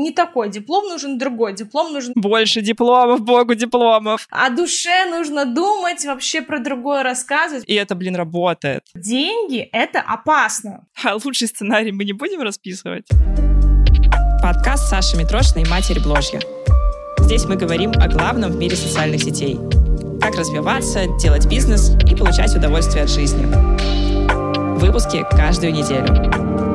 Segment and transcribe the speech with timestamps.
[0.00, 2.12] Не такой диплом нужен, другой диплом нужен.
[2.14, 4.28] Больше дипломов, богу дипломов.
[4.30, 7.64] О душе нужно думать, вообще про другое рассказывать.
[7.66, 8.84] И это, блин, работает.
[8.94, 10.86] Деньги— это опасно.
[11.02, 13.08] А лучший сценарий мы не будем расписывать?
[14.40, 16.40] Подкаст Саши Митрошиной «Матерь Бложья».
[17.18, 19.58] Здесь мы говорим о главном в мире социальных сетей.
[20.20, 23.44] Как развиваться, делать бизнес и получать удовольствие от жизни.
[24.78, 26.67] Выпуски каждую неделю.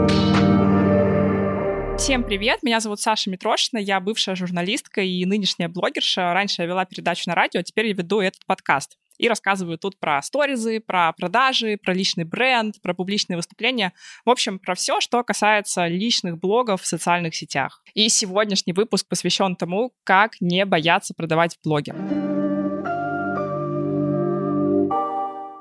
[1.98, 6.34] Всем привет, меня зовут Саша Митрошина, я бывшая журналистка и нынешняя блогерша.
[6.34, 8.98] Раньше я вела передачу на радио, а теперь я веду этот подкаст.
[9.20, 13.94] И рассказываю тут про сторизы, про продажи, про личный бренд, про публичные выступления.
[14.26, 17.84] В общем, про все, что касается личных блогов в социальных сетях.
[17.94, 21.94] И сегодняшний выпуск посвящен тому, как не бояться продавать в блоге.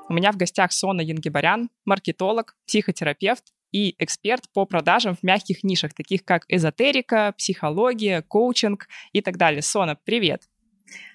[0.09, 5.93] У меня в гостях Сона Янгибарян, маркетолог, психотерапевт и эксперт по продажам в мягких нишах,
[5.93, 9.61] таких как эзотерика, психология, коучинг и так далее.
[9.61, 10.43] Сона, привет!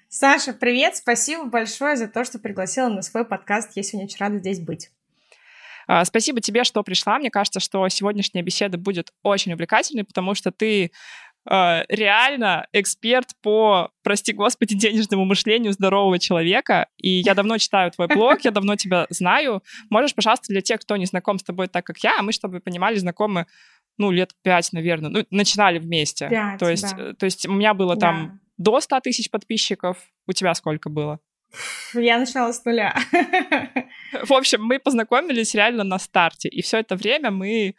[0.09, 0.97] Саша, привет!
[0.97, 3.71] Спасибо большое за то, что пригласила на свой подкаст.
[3.75, 4.91] Я сегодня очень рада здесь быть.
[5.87, 7.17] А, спасибо тебе, что пришла.
[7.17, 10.91] Мне кажется, что сегодняшняя беседа будет очень увлекательной, потому что ты
[11.49, 16.87] э, реально эксперт по, прости господи, денежному мышлению здорового человека.
[16.97, 19.63] И я давно читаю твой блог, я давно тебя знаю.
[19.89, 22.59] Можешь, пожалуйста, для тех, кто не знаком с тобой так, как я, а мы, чтобы
[22.59, 23.45] понимали, знакомы,
[23.97, 26.29] ну, лет пять, наверное, ну, начинали вместе.
[26.29, 27.09] Пять, то, есть, да.
[27.09, 28.07] э, то есть у меня было Да.
[28.07, 29.97] там до 100 тысяч подписчиков.
[30.27, 31.19] У тебя сколько было?
[31.93, 32.95] Я начинала с нуля.
[34.23, 37.75] В общем, мы познакомились реально на старте, и все это время мы,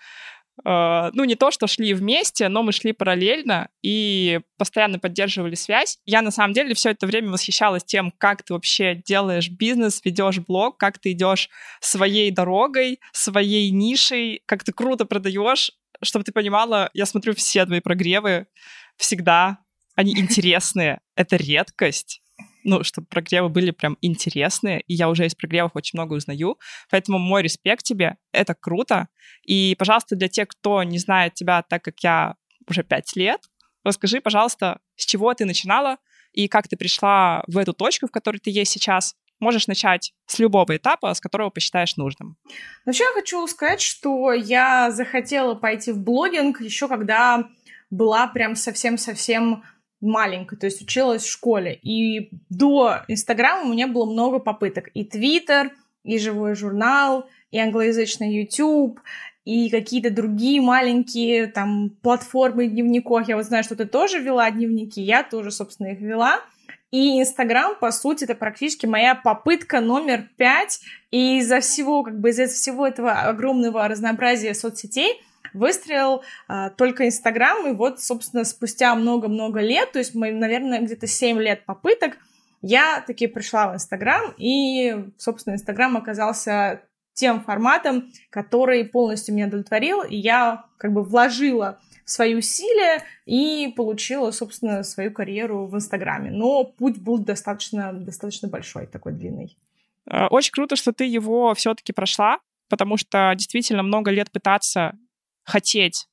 [0.64, 5.98] ну, не то что шли вместе, но мы шли параллельно и постоянно поддерживали связь.
[6.04, 10.38] Я, на самом деле, все это время восхищалась тем, как ты вообще делаешь бизнес, ведешь
[10.38, 11.48] блог, как ты идешь
[11.80, 15.72] своей дорогой, своей нишей, как ты круто продаешь.
[16.02, 18.46] Чтобы ты понимала, я смотрю все твои прогревы
[18.96, 19.58] всегда.
[19.94, 21.00] Они интересные.
[21.14, 22.19] Это редкость
[22.64, 26.58] ну, чтобы прогревы были прям интересные, и я уже из прогревов очень много узнаю.
[26.90, 29.08] Поэтому мой респект тебе, это круто.
[29.44, 32.34] И, пожалуйста, для тех, кто не знает тебя так, как я
[32.68, 33.40] уже пять лет,
[33.84, 35.98] расскажи, пожалуйста, с чего ты начинала
[36.32, 39.14] и как ты пришла в эту точку, в которой ты есть сейчас.
[39.40, 42.36] Можешь начать с любого этапа, с которого посчитаешь нужным.
[42.84, 47.48] Вообще я хочу сказать, что я захотела пойти в блогинг еще когда
[47.88, 49.64] была прям совсем-совсем
[50.00, 51.78] маленькой, то есть училась в школе.
[51.82, 54.88] И до Инстаграма у меня было много попыток.
[54.94, 55.70] И Твиттер,
[56.04, 59.00] и живой журнал, и англоязычный YouTube,
[59.44, 63.28] и какие-то другие маленькие там платформы дневников.
[63.28, 66.40] Я вот знаю, что ты тоже вела дневники, я тоже, собственно, их вела.
[66.90, 70.80] И Инстаграм, по сути, это практически моя попытка номер пять.
[71.10, 75.20] И из-за всего, как бы из-за всего этого огромного разнообразия соцсетей
[75.52, 81.06] выстрелил а, только Инстаграм, и вот, собственно, спустя много-много лет, то есть, мы, наверное, где-то
[81.06, 82.16] 7 лет попыток,
[82.62, 86.82] я таки пришла в Инстаграм, и, собственно, Инстаграм оказался
[87.14, 93.72] тем форматом, который полностью меня удовлетворил, и я как бы вложила в свои усилия и
[93.76, 96.30] получила, собственно, свою карьеру в Инстаграме.
[96.30, 99.56] Но путь был достаточно, достаточно большой, такой длинный.
[100.10, 102.38] Э, Очень круто, что ты его все-таки прошла,
[102.68, 104.94] потому что действительно много лет пытаться
[105.50, 106.06] хотеть,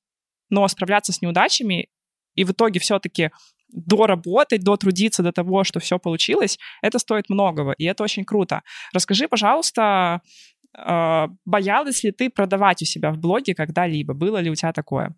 [0.50, 1.90] но справляться с неудачами,
[2.36, 3.32] и в итоге все-таки
[3.70, 8.62] доработать, дотрудиться до того, что все получилось, это стоит многого, и это очень круто.
[8.94, 10.22] Расскажи, пожалуйста,
[10.78, 14.14] э, боялась ли ты продавать у себя в блоге когда-либо?
[14.14, 15.16] Было ли у тебя такое?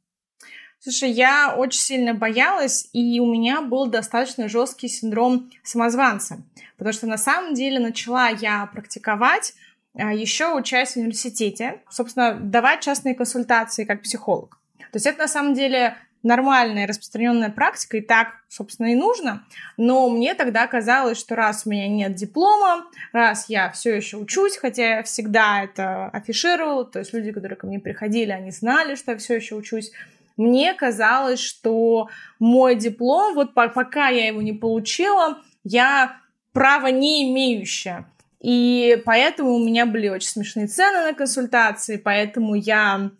[0.81, 6.41] Слушай, я очень сильно боялась, и у меня был достаточно жесткий синдром самозванца,
[6.77, 12.81] потому что на самом деле начала я практиковать а, еще учась в университете, собственно, давать
[12.81, 14.57] частные консультации как психолог.
[14.77, 19.45] То есть это на самом деле нормальная распространенная практика, и так, собственно, и нужно.
[19.77, 24.57] Но мне тогда казалось, что раз у меня нет диплома, раз я все еще учусь,
[24.57, 29.11] хотя я всегда это афишировала, то есть люди, которые ко мне приходили, они знали, что
[29.11, 29.91] я все еще учусь,
[30.35, 36.17] мне казалось, что мой диплом, вот по- пока я его не получила, я
[36.53, 38.05] права не имеющая.
[38.39, 43.11] И поэтому у меня были очень смешные цены на консультации, поэтому я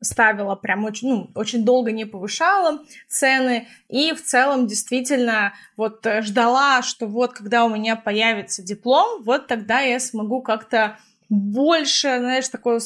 [0.00, 6.82] ставила прям очень, ну, очень долго не повышала цены, и в целом действительно вот ждала,
[6.82, 10.98] что вот когда у меня появится диплом, вот тогда я смогу как-то
[11.28, 12.80] больше, знаешь, такой,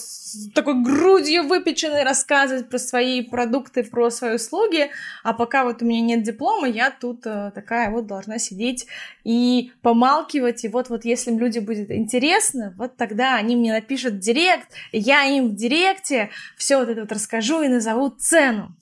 [0.54, 4.90] такой грудью выпеченной рассказывать про свои продукты, про свои услуги,
[5.24, 8.86] а пока вот у меня нет диплома, я тут э, такая вот должна сидеть
[9.24, 14.68] и помалкивать, и вот, вот если людям будет интересно, вот тогда они мне напишут директ,
[14.92, 18.74] я им в директе все вот это вот расскажу и назову цену.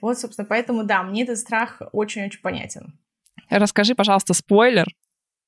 [0.00, 2.94] Вот, собственно, поэтому, да, мне этот страх очень-очень понятен.
[3.50, 4.86] Расскажи, пожалуйста, спойлер,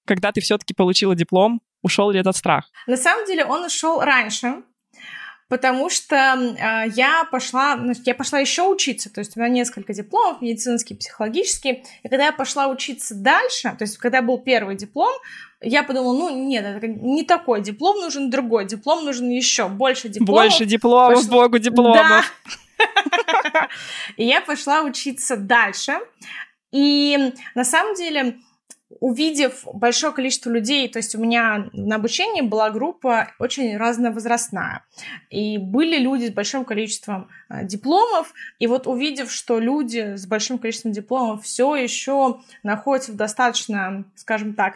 [0.07, 2.71] когда ты все-таки получила диплом, ушел ли этот страх?
[2.87, 4.63] На самом деле он ушел раньше,
[5.51, 10.41] потому что э, я пошла, я пошла еще учиться, то есть у меня несколько дипломов,
[10.41, 15.13] медицинский, психологический, и когда я пошла учиться дальше, то есть когда был первый диплом,
[15.61, 20.45] я подумала, ну нет, это не такой диплом нужен, другой диплом нужен еще, больше дипломов.
[20.45, 21.31] Больше дипломов, пошла...
[21.31, 22.33] богу дипломов.
[24.17, 25.99] И я пошла учиться дальше,
[26.73, 28.39] и на самом деле
[28.99, 34.85] увидев большое количество людей, то есть у меня на обучении была группа очень разновозрастная,
[35.31, 40.59] и были люди с большим количеством э, дипломов, и вот увидев, что люди с большим
[40.59, 44.75] количеством дипломов все еще находятся в достаточно, скажем так,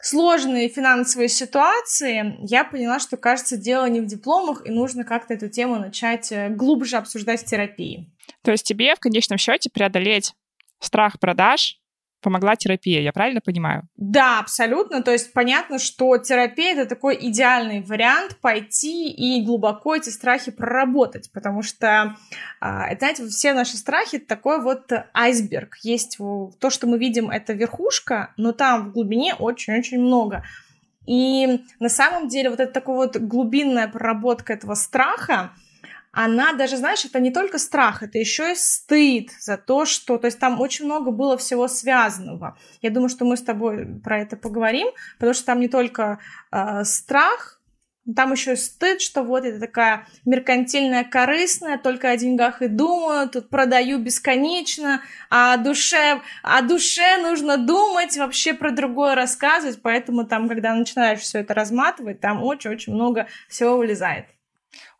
[0.00, 5.48] сложные финансовые ситуации, я поняла, что, кажется, дело не в дипломах, и нужно как-то эту
[5.48, 8.10] тему начать э, глубже обсуждать в терапии.
[8.42, 10.34] То есть тебе в конечном счете преодолеть
[10.80, 11.78] страх продаж
[12.22, 13.88] помогла терапия, я правильно понимаю?
[13.96, 15.02] Да, абсолютно.
[15.02, 21.30] То есть понятно, что терапия это такой идеальный вариант пойти и глубоко эти страхи проработать,
[21.32, 22.16] потому что,
[22.60, 25.76] а, знаете, все наши страхи это такой вот айсберг.
[25.82, 30.44] Есть то, что мы видим, это верхушка, но там в глубине очень-очень много.
[31.06, 35.52] И на самом деле вот это такая вот глубинная проработка этого страха,
[36.12, 40.18] она даже, знаешь, это не только страх, это еще и стыд за то, что...
[40.18, 42.58] То есть там очень много было всего связанного.
[42.82, 46.18] Я думаю, что мы с тобой про это поговорим, потому что там не только
[46.50, 47.62] э, страх,
[48.14, 53.28] там еще и стыд, что вот это такая меркантильная, корыстная, только о деньгах и думаю,
[53.28, 55.00] тут продаю бесконечно,
[55.30, 61.20] а о душе, о душе нужно думать, вообще про другое рассказывать, поэтому там, когда начинаешь
[61.20, 64.26] все это разматывать, там очень-очень много всего вылезает.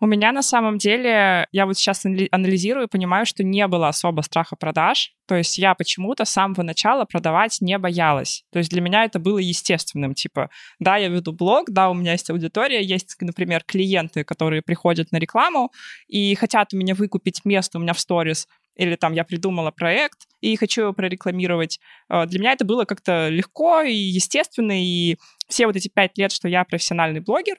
[0.00, 4.22] У меня на самом деле, я вот сейчас анализирую и понимаю, что не было особо
[4.22, 5.12] страха продаж.
[5.26, 8.44] То есть я почему-то с самого начала продавать не боялась.
[8.52, 10.14] То есть для меня это было естественным.
[10.14, 15.12] Типа, да, я веду блог, да, у меня есть аудитория, есть, например, клиенты, которые приходят
[15.12, 15.70] на рекламу
[16.08, 20.26] и хотят у меня выкупить место у меня в сторис, или там я придумала проект
[20.40, 21.78] и хочу его прорекламировать.
[22.08, 25.16] Э, для меня это было как-то легко и естественно, и
[25.48, 27.56] все вот эти пять лет, что я профессиональный блогер,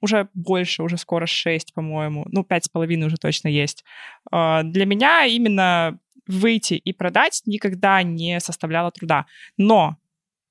[0.00, 3.84] уже больше, уже скоро 6, по-моему, ну, пять с половиной уже точно есть.
[4.30, 9.26] А, для меня именно выйти и продать никогда не составляло труда.
[9.56, 9.96] Но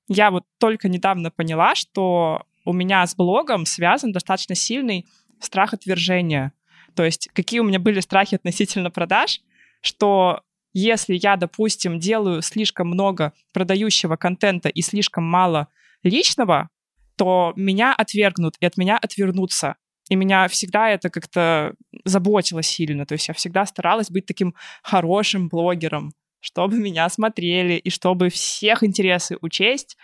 [0.08, 5.06] я вот только недавно поняла, что у меня с блогом связан достаточно сильный
[5.40, 6.52] страх отвержения.
[6.94, 9.40] То есть какие у меня были страхи относительно продаж,
[9.80, 10.42] что
[10.72, 15.68] если я, допустим, делаю слишком много продающего контента и слишком мало
[16.02, 16.68] личного,
[17.16, 19.76] то меня отвергнут и от меня отвернутся.
[20.10, 21.74] И меня всегда это как-то
[22.04, 23.06] заботило сильно.
[23.06, 28.84] То есть я всегда старалась быть таким хорошим блогером, чтобы меня смотрели, и чтобы всех
[28.84, 29.96] интересы учесть,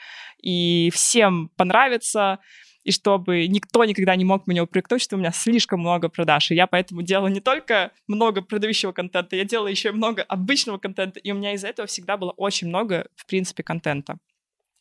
[0.43, 2.39] и всем понравиться,
[2.83, 6.51] и чтобы никто никогда не мог меня упрекнуть, что у меня слишком много продаж.
[6.51, 10.79] И я поэтому делала не только много продающего контента, я делала еще и много обычного
[10.79, 14.19] контента, и у меня из-за этого всегда было очень много, в принципе, контента.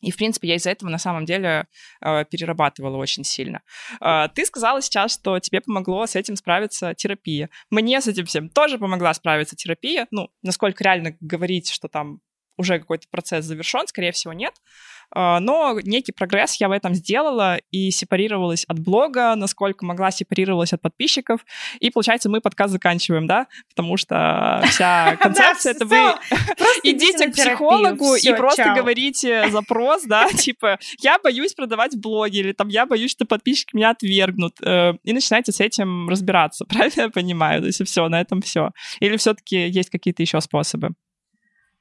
[0.00, 1.66] И, в принципе, я из-за этого на самом деле
[2.00, 3.62] э, перерабатывала очень сильно.
[4.00, 7.50] Э, ты сказала сейчас, что тебе помогло с этим справиться терапия.
[7.70, 10.06] Мне с этим всем тоже помогла справиться терапия.
[10.10, 12.20] Ну, насколько реально говорить, что там
[12.60, 14.54] уже какой-то процесс завершен, скорее всего, нет.
[15.12, 20.72] А, но некий прогресс я в этом сделала и сепарировалась от блога, насколько могла, сепарировалась
[20.72, 21.44] от подписчиков.
[21.80, 23.46] И, получается, мы подкаст заканчиваем, да?
[23.68, 25.96] Потому что вся концепция— это вы
[26.84, 32.68] идите к психологу и просто говорите запрос, да, типа «я боюсь продавать блоги» или там
[32.68, 34.54] «я боюсь, что подписчики меня отвергнут».
[34.62, 37.60] Э, и начинаете с этим разбираться, правильно я понимаю?
[37.62, 38.70] То есть все, на этом все.
[39.00, 40.90] Или все-таки есть какие-то еще способы?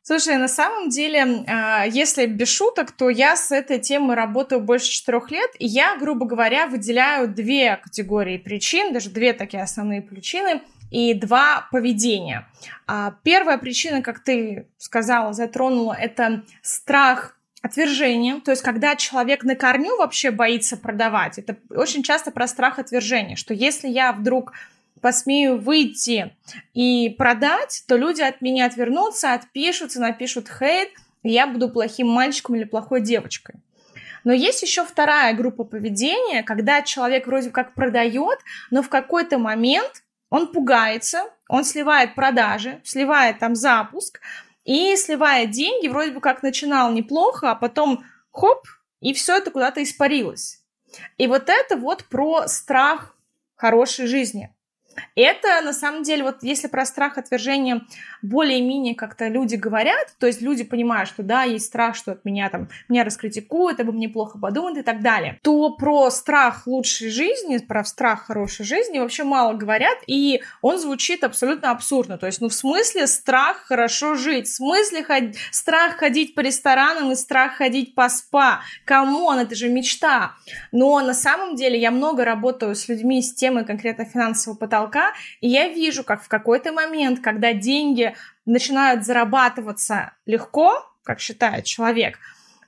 [0.10, 4.90] Слушай, на самом деле, а, если без шуток, то я с этой темой работаю больше
[4.90, 10.64] четырех лет, и я, грубо говоря, выделяю две категории причин, даже две такие основные причины,
[10.90, 12.48] и два поведения.
[12.88, 19.56] А, первая причина, как ты сказала, затронула, это страх отвержения, то есть когда человек на
[19.56, 24.54] корню вообще боится продавать, это очень часто про страх отвержения, что если я вдруг
[25.02, 26.36] посмею выйти
[26.74, 30.90] и продать, то люди от меня отвернутся, отпишутся, напишут хейт,
[31.24, 33.56] и я буду плохим мальчиком или плохой девочкой.
[34.24, 38.40] Но есть еще вторая группа поведения, когда человек вроде как продает,
[38.70, 44.20] но в какой-то момент он пугается, он сливает продажи, сливает там запуск
[44.66, 48.68] и сливает деньги, вроде бы как начинал неплохо, а потом хоп,
[49.00, 50.62] и все это куда-то испарилось.
[51.18, 53.16] И вот это вот про страх
[53.56, 54.54] хорошей жизни.
[55.16, 57.82] Это, на самом деле, вот если про страх отвержения
[58.22, 62.50] более-менее как-то люди говорят, то есть люди понимают, что да, есть страх, что от меня
[62.50, 67.58] там, меня раскритикуют, обо мне плохо подумают и так далее, то про страх лучшей жизни,
[67.58, 72.18] про страх хорошей жизни вообще мало говорят, и он звучит абсолютно абсурдно.
[72.18, 75.36] То есть, ну, в смысле страх хорошо жить, в смысле ход...
[75.52, 78.62] страх ходить по ресторанам и страх ходить по спа.
[78.86, 80.34] Come on, это же мечта.
[80.72, 84.89] Но на самом деле я много работаю с людьми с темой конкретно финансового потолка,
[85.42, 88.16] и я вижу, как в какой-то момент, когда деньги
[88.46, 92.18] начинают зарабатываться легко, как считает человек,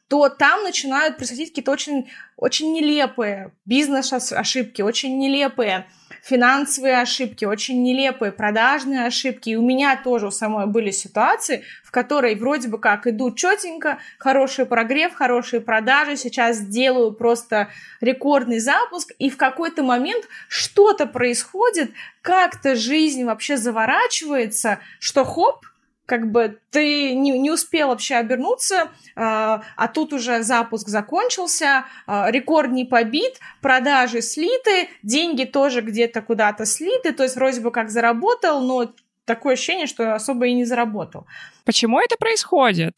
[0.07, 5.87] то там начинают происходить какие-то очень, очень нелепые бизнес-ошибки, очень нелепые
[6.21, 9.49] финансовые ошибки, очень нелепые продажные ошибки.
[9.49, 13.97] И у меня тоже у самой были ситуации, в которой вроде бы как идут четенько,
[14.19, 21.91] хороший прогрев, хорошие продажи, сейчас делаю просто рекордный запуск, и в какой-то момент что-то происходит,
[22.21, 25.65] как-то жизнь вообще заворачивается, что хоп,
[26.11, 32.31] как бы ты не, не успел вообще обернуться, э, а тут уже запуск закончился, э,
[32.31, 37.89] рекорд не побит, продажи слиты, деньги тоже где-то куда-то слиты, то есть вроде бы как
[37.89, 41.27] заработал, но такое ощущение, что особо и не заработал.
[41.63, 42.97] Почему это происходит?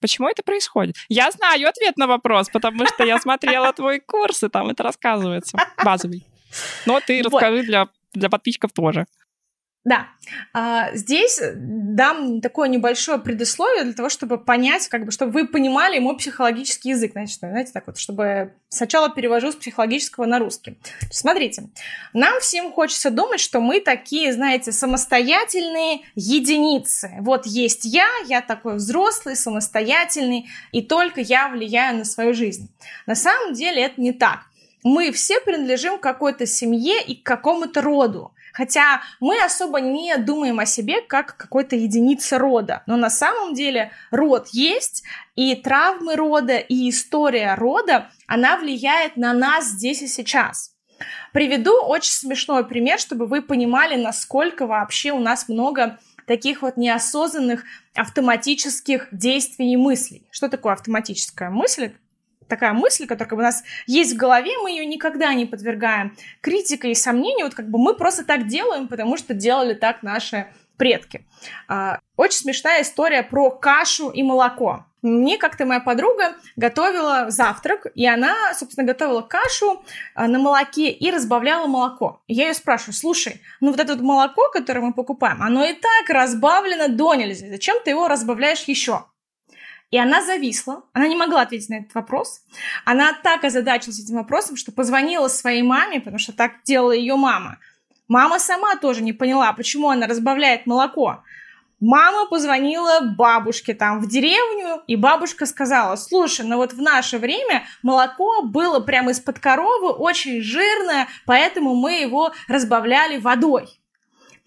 [0.00, 0.96] Почему это происходит?
[1.08, 5.58] Я знаю ответ на вопрос, потому что я смотрела твой курс, и там это рассказывается.
[5.84, 6.26] Базовый.
[6.86, 9.06] Но ты расскажи для, для подписчиков тоже.
[9.84, 10.08] Да,
[10.52, 15.98] а, здесь дам такое небольшое предусловие для того, чтобы понять, как бы, чтобы вы понимали
[15.98, 20.78] мой психологический язык, значит, знаете, так вот, чтобы сначала перевожу с психологического на русский.
[21.10, 21.70] Смотрите,
[22.12, 27.12] нам всем хочется думать, что мы такие, знаете, самостоятельные единицы.
[27.20, 32.68] Вот есть я, я такой взрослый, самостоятельный, и только я влияю на свою жизнь.
[33.06, 34.40] На самом деле это не так.
[34.82, 38.32] Мы все принадлежим к какой-то семье и к какому-то роду.
[38.58, 42.82] Хотя мы особо не думаем о себе как какой-то единице рода.
[42.86, 45.04] Но на самом деле род есть,
[45.36, 50.74] и травмы рода, и история рода, она влияет на нас здесь и сейчас.
[51.32, 57.62] Приведу очень смешной пример, чтобы вы понимали, насколько вообще у нас много таких вот неосознанных
[57.94, 60.26] автоматических действий и мыслей.
[60.32, 61.92] Что такое автоматическая мысль?
[62.48, 66.16] Такая мысль, которая как бы у нас есть в голове, мы ее никогда не подвергаем
[66.40, 70.46] критике и сомнению, вот как бы мы просто так делаем, потому что делали так наши
[70.76, 71.26] предки.
[71.66, 74.84] А, очень смешная история про кашу и молоко.
[75.02, 81.10] Мне как-то моя подруга готовила завтрак, и она, собственно, готовила кашу а, на молоке и
[81.10, 82.22] разбавляла молоко.
[82.26, 86.08] Я ее спрашиваю, слушай, ну вот это вот молоко, которое мы покупаем, оно и так
[86.08, 87.48] разбавлено до нельзя.
[87.48, 89.04] Зачем ты его разбавляешь еще?
[89.90, 92.42] И она зависла, она не могла ответить на этот вопрос.
[92.84, 97.58] Она так озадачилась этим вопросом, что позвонила своей маме, потому что так делала ее мама.
[98.06, 101.22] Мама сама тоже не поняла, почему она разбавляет молоко.
[101.80, 107.64] Мама позвонила бабушке там в деревню, и бабушка сказала, слушай, ну вот в наше время
[107.82, 113.77] молоко было прямо из-под коровы, очень жирное, поэтому мы его разбавляли водой.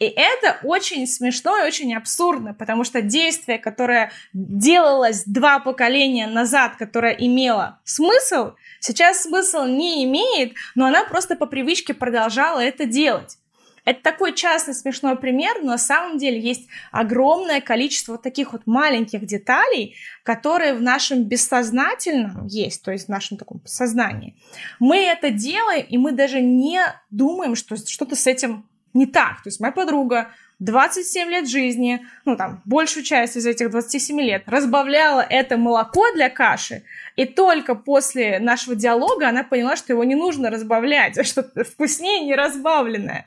[0.01, 6.75] И это очень смешно и очень абсурдно, потому что действие, которое делалось два поколения назад,
[6.75, 13.37] которое имело смысл, сейчас смысл не имеет, но она просто по привычке продолжала это делать.
[13.85, 18.63] Это такой частный смешной пример, но на самом деле есть огромное количество вот таких вот
[18.65, 24.35] маленьких деталей, которые в нашем бессознательном есть, то есть в нашем таком сознании.
[24.79, 26.81] Мы это делаем, и мы даже не
[27.11, 29.41] думаем, что что-то с этим не так.
[29.43, 30.31] То есть моя подруга
[30.61, 36.29] 27 лет жизни, ну там, большую часть из этих 27 лет, разбавляла это молоко для
[36.29, 36.83] каши,
[37.15, 42.19] и только после нашего диалога она поняла, что его не нужно разбавлять, а что вкуснее
[42.25, 43.25] не разбавленное.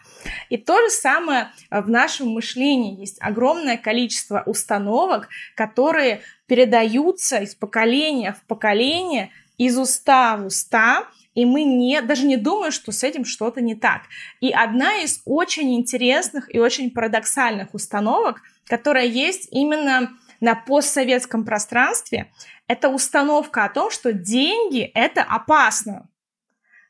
[0.48, 3.00] И то же самое в нашем мышлении.
[3.00, 11.44] Есть огромное количество установок, которые передаются из поколения в поколение, из уста в уста, и
[11.44, 14.02] мы не, даже не думаем, что с этим что-то не так.
[14.40, 22.30] И одна из очень интересных и очень парадоксальных установок, которая есть именно на постсоветском пространстве,
[22.66, 26.08] это установка о том, что деньги— это опасно.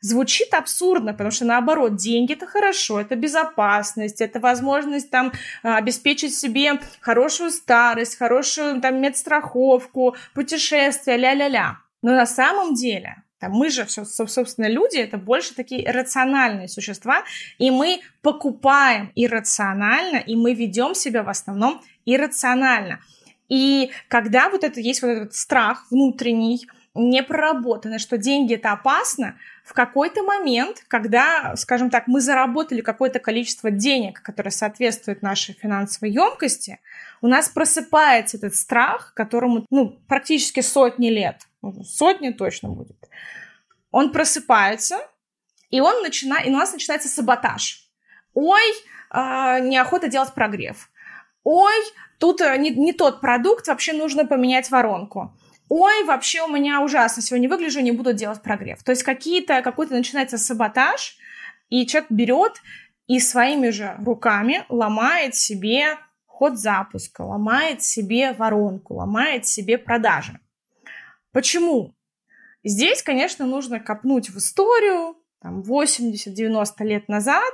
[0.01, 5.33] Звучит абсурдно, потому что наоборот, деньги это хорошо, это безопасность, это возможность там
[5.63, 11.79] обеспечить себе хорошую старость, хорошую там медстраховку, путешествия, ля-ля-ля.
[12.03, 17.25] Но на самом деле мы же, собственно, люди, это больше такие рациональные существа,
[17.59, 23.01] и мы покупаем иррационально, и мы ведем себя в основном иррационально.
[23.49, 29.37] И когда вот это есть вот этот страх внутренний, не проработано, что деньги это опасно,
[29.65, 36.13] в какой-то момент, когда, скажем так, мы заработали какое-то количество денег, которое соответствует нашей финансовой
[36.13, 36.81] емкости,
[37.23, 41.49] у нас просыпается этот страх, которому ну, практически сотни лет,
[41.83, 43.09] сотни точно будет.
[43.91, 44.99] Он просыпается,
[45.71, 47.89] и, он начинает, и у нас начинается саботаж.
[48.35, 48.63] Ой,
[49.11, 50.91] э, неохота делать прогрев.
[51.43, 51.75] Ой,
[52.19, 55.35] тут э, не, не тот продукт, вообще нужно поменять воронку
[55.69, 58.83] ой, вообще у меня ужасно сегодня выгляжу, не буду делать прогрев.
[58.83, 61.17] То есть какие-то, какой-то начинается саботаж,
[61.69, 62.63] и человек берет
[63.07, 70.39] и своими же руками ломает себе ход запуска, ломает себе воронку, ломает себе продажи.
[71.33, 71.95] Почему?
[72.63, 77.53] Здесь, конечно, нужно копнуть в историю, там, 80-90 лет назад,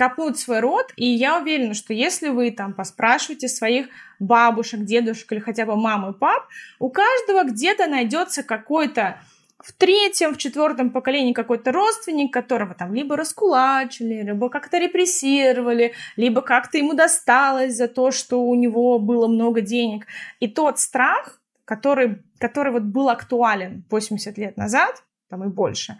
[0.00, 3.88] копнуть свой род, и я уверена, что если вы там поспрашиваете своих
[4.18, 9.20] бабушек, дедушек или хотя бы мам и пап, у каждого где-то найдется какой-то
[9.58, 16.40] в третьем, в четвертом поколении какой-то родственник, которого там либо раскулачили, либо как-то репрессировали, либо
[16.40, 20.06] как-то ему досталось за то, что у него было много денег.
[20.38, 25.98] И тот страх, который, который вот был актуален 80 лет назад, там и больше,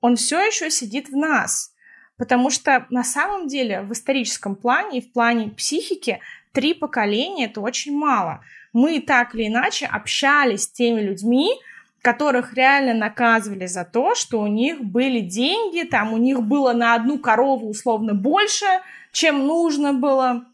[0.00, 1.69] он все еще сидит в нас.
[2.20, 6.20] Потому что на самом деле в историческом плане и в плане психики
[6.52, 8.44] три поколения это очень мало.
[8.74, 11.48] Мы так или иначе общались с теми людьми,
[12.02, 16.94] которых реально наказывали за то, что у них были деньги, там у них было на
[16.94, 18.66] одну корову условно больше,
[19.12, 20.44] чем нужно было.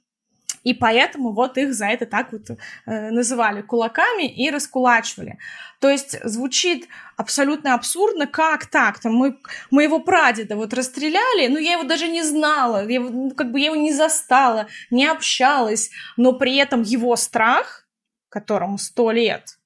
[0.66, 5.38] И поэтому вот их за это так вот э, называли кулаками и раскулачивали.
[5.78, 8.98] То есть звучит абсолютно абсурдно, как так?
[8.98, 9.38] Там мы,
[9.70, 13.66] моего прадеда вот расстреляли, но я его даже не знала, я, ну, как бы я
[13.66, 17.86] его не застала, не общалась, но при этом его страх,
[18.28, 19.60] которому сто лет,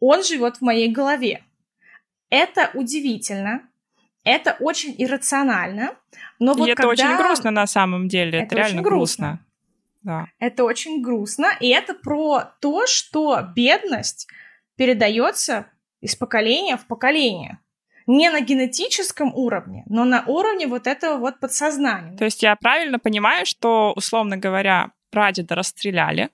[0.00, 1.44] он живет в моей голове.
[2.30, 3.60] Это удивительно,
[4.24, 5.96] это очень иррационально,
[6.38, 6.92] но вот и это когда...
[6.92, 9.26] очень грустно на самом деле, это, это реально грустно.
[9.26, 9.44] грустно.
[10.04, 10.26] Да.
[10.38, 14.28] Это очень грустно, и это про то, что бедность
[14.76, 15.66] передается
[16.00, 17.58] из поколения в поколение.
[18.06, 22.16] Не на генетическом уровне, но на уровне вот этого вот подсознания.
[22.18, 26.28] То есть я правильно понимаю, что, условно говоря, прадеда расстреляли,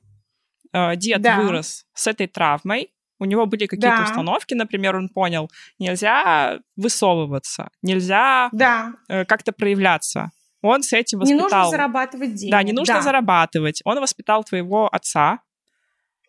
[0.72, 1.40] э, дед да.
[1.40, 4.04] вырос с этой травмой, у него были какие-то да.
[4.04, 8.94] установки, например, он понял, нельзя высовываться, нельзя да.
[9.08, 10.32] Э, как-то проявляться.
[10.62, 11.38] Он с этим воспитал...
[11.38, 12.50] Не нужно зарабатывать деньги.
[12.50, 13.02] Да, не нужно да.
[13.02, 13.80] зарабатывать.
[13.84, 15.40] Он воспитал твоего отца,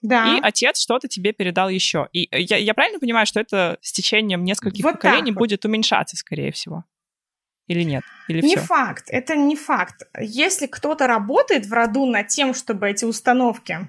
[0.02, 0.36] да.
[0.36, 2.08] И отец что-то тебе передал еще.
[2.12, 5.40] И э, я, я правильно понимаю, что это с течением нескольких вот поколений вот.
[5.40, 6.86] будет уменьшаться, скорее всего?
[7.68, 8.04] Или нет?
[8.28, 8.66] Или не все?
[8.66, 9.06] факт.
[9.10, 10.04] Это не факт.
[10.20, 13.88] Если кто-то работает в роду над тем, чтобы эти установки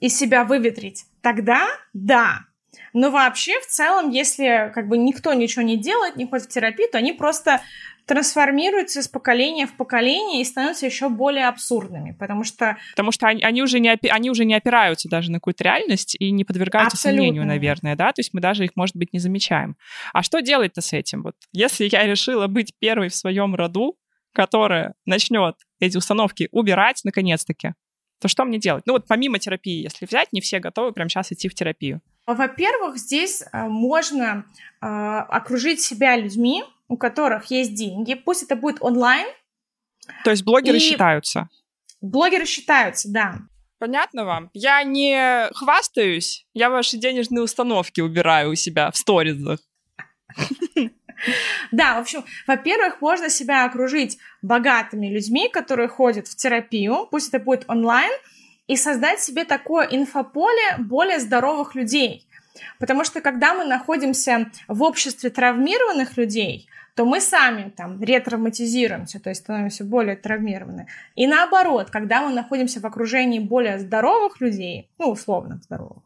[0.00, 2.46] из себя выветрить, тогда да.
[2.92, 6.88] Но вообще, в целом, если как бы никто ничего не делает, не ходит в терапию,
[6.90, 7.60] то они просто
[8.06, 12.76] трансформируются из поколения в поколение и становятся еще более абсурдными, потому что...
[12.92, 16.30] Потому что они, они, уже, не, они уже не опираются даже на какую-то реальность и
[16.30, 17.24] не подвергаются Абсолютно.
[17.24, 19.76] сомнению, наверное, да, то есть мы даже их, может быть, не замечаем.
[20.12, 21.22] А что делать-то с этим?
[21.22, 23.96] Вот если я решила быть первой в своем роду,
[24.32, 27.72] которая начнет эти установки убирать, наконец-таки,
[28.20, 28.84] то что мне делать?
[28.86, 32.00] Ну вот помимо терапии, если взять, не все готовы прямо сейчас идти в терапию.
[32.26, 34.46] Во-первых, здесь э, можно
[34.80, 39.26] э, окружить себя людьми, у которых есть деньги, пусть это будет онлайн.
[40.24, 41.48] То есть блогеры считаются?
[42.00, 43.38] Блогеры считаются, да.
[43.78, 44.50] Понятно вам?
[44.54, 49.60] Я не хвастаюсь, я ваши денежные установки убираю у себя в сторизах.
[51.72, 57.42] Да, в общем, во-первых, можно себя окружить богатыми людьми, которые ходят в терапию, пусть это
[57.42, 58.12] будет онлайн,
[58.66, 62.25] и создать себе такое инфополе более здоровых людей.
[62.78, 69.28] Потому что когда мы находимся в обществе травмированных людей, то мы сами там ретравматизируемся, то
[69.28, 70.86] есть становимся более травмированы.
[71.14, 76.02] И наоборот, когда мы находимся в окружении более здоровых людей, ну, условно здоровых,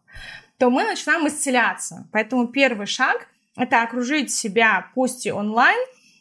[0.59, 2.09] то мы начинаем исцеляться.
[2.11, 5.79] Поэтому первый шаг— это окружить себя, пусть и онлайн,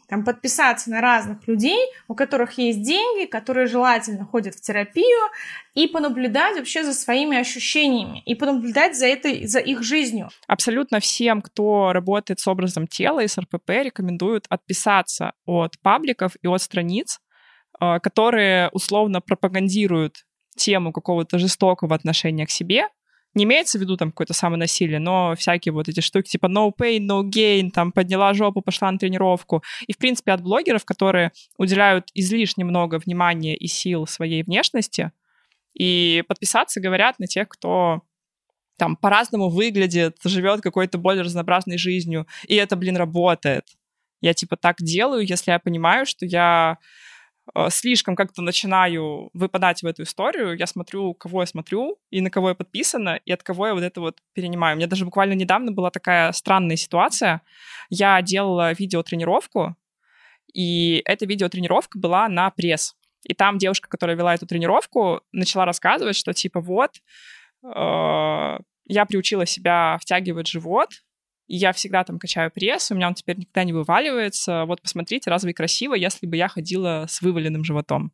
[0.10, 5.30] там, подписаться на разных людей, у которых есть деньги, которые желательно ходят в терапию,
[5.76, 10.30] и понаблюдать вообще за своими ощущениями, и понаблюдать за, этой, за их жизнью.
[10.48, 16.48] Абсолютно всем, кто работает с образом тела и с РПП, рекомендуют отписаться от пабликов и
[16.48, 17.20] от страниц,
[17.80, 20.26] э, которые условно пропагандируют
[20.58, 22.88] тему какого-то жестокого отношения к себе,
[23.36, 27.06] не имеется в виду там какое-то самонасилие, но всякие вот эти штуки типа no pain,
[27.08, 29.64] no gain, там подняла жопу, пошла на тренировку.
[29.88, 35.12] И, в принципе, от блогеров, которые уделяют излишне много внимания и сил своей внешности,
[35.74, 38.02] и подписаться говорят на тех, кто
[38.78, 43.66] там по-разному выглядит, живет какой-то более разнообразной жизнью, и это, блин, работает.
[44.22, 46.78] Я типа так делаю, если я понимаю, что я
[47.70, 52.50] слишком как-то начинаю выпадать в эту историю, я смотрю, кого я смотрю, и на кого
[52.50, 54.76] я подписана, и от кого я вот это вот перенимаю.
[54.76, 57.42] У меня даже буквально недавно была такая странная ситуация.
[57.90, 59.76] Я делала видеотренировку,
[60.54, 62.96] и эта видеотренировка была на пресс.
[63.24, 66.92] И там девушка, которая вела эту тренировку, начала рассказывать, что типа вот,
[67.64, 70.90] э, я приучила себя втягивать живот,
[71.58, 74.66] я всегда там качаю пресс, у меня он теперь никогда не вываливается.
[74.66, 78.12] Вот посмотрите, разве красиво, если бы я ходила с вываленным животом.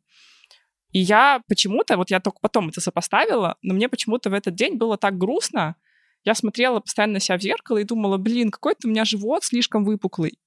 [0.92, 4.76] И я почему-то, вот я только потом это сопоставила, но мне почему-то в этот день
[4.76, 5.76] было так грустно.
[6.24, 9.84] Я смотрела постоянно на себя в зеркало и думала, блин, какой-то у меня живот слишком
[9.84, 10.38] выпуклый.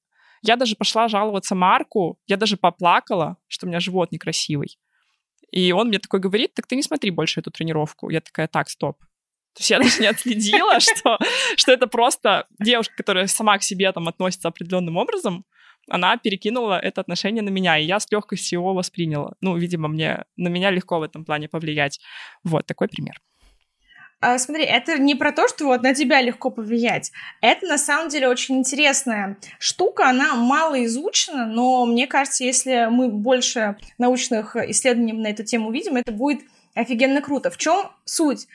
[0.41, 4.79] Я даже пошла жаловаться Марку, я даже поплакала, что у меня живот некрасивый.
[5.51, 8.09] И он мне такой говорит, так ты не смотри больше эту тренировку.
[8.09, 8.97] Я такая, так, стоп.
[9.59, 11.17] То есть я даже не отследила, что,
[11.57, 15.43] что это просто девушка, которая сама к себе там относится определенным образом,
[15.89, 19.33] она перекинула это отношение на меня, и я с легкостью его восприняла.
[19.41, 21.99] Ну, видимо, мне на меня легко в этом плане повлиять.
[22.45, 23.15] Вот такой пример.
[24.21, 27.11] А, смотри, это не про то, что вот на тебя легко повлиять.
[27.41, 33.09] Это на самом деле очень интересная штука, она мало изучена, но мне кажется, если мы
[33.09, 36.41] больше научных исследований на эту тему видим, это будет
[36.75, 37.49] офигенно круто.
[37.49, 38.47] В чем суть?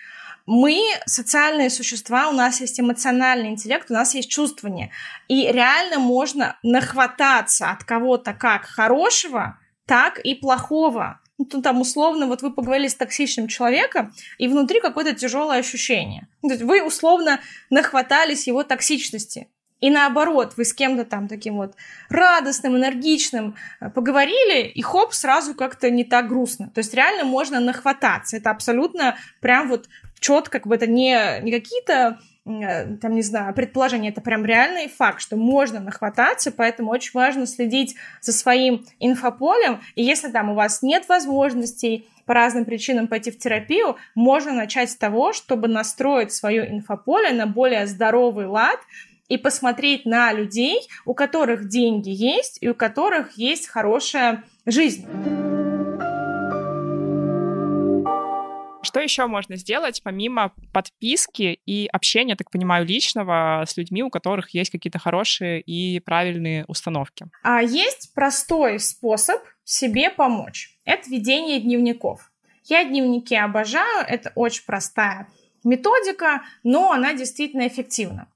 [0.47, 4.91] Мы социальные существа, у нас есть эмоциональный интеллект, у нас есть чувствование.
[5.27, 11.21] И реально можно нахвататься от кого-то как хорошего, так и плохого.
[11.39, 16.29] Ну, там условно, вот вы поговорили с токсичным человеком, и внутри какое-то тяжелое ощущение.
[16.43, 19.49] То есть вы условно нахватались его токсичности.
[19.81, 21.75] И наоборот, вы с кем-то там таким вот
[22.09, 26.71] радостным, энергичным э, поговорили, и хоп, сразу как-то не так грустно.
[26.75, 28.39] То есть реально можно нахвататься.
[28.39, 29.89] Это абсолютно прям вот
[30.25, 34.89] четко, как бы это не, не какие-то э, там, не знаю, предположения, это прям реальный
[34.89, 40.55] факт, что можно нахвататься, поэтому очень важно следить за своим инфополем, и если там у
[40.55, 46.33] вас нет возможностей по разным причинам пойти в терапию, можно начать с того, чтобы настроить
[46.33, 48.81] свое инфополе на более здоровый лад,
[49.27, 55.07] и посмотреть на людей, у которых деньги есть и у которых есть хорошая жизнь.
[58.85, 64.51] Что еще можно сделать помимо подписки и общения, так понимаю, личного с людьми, у которых
[64.51, 67.27] есть какие-то хорошие и правильные установки?
[67.43, 70.79] А есть простой способ себе помочь.
[70.85, 72.31] Это ведение дневников.
[72.65, 75.29] Я дневники обожаю, это очень простая
[75.65, 78.29] методика, но она действительно эффективна.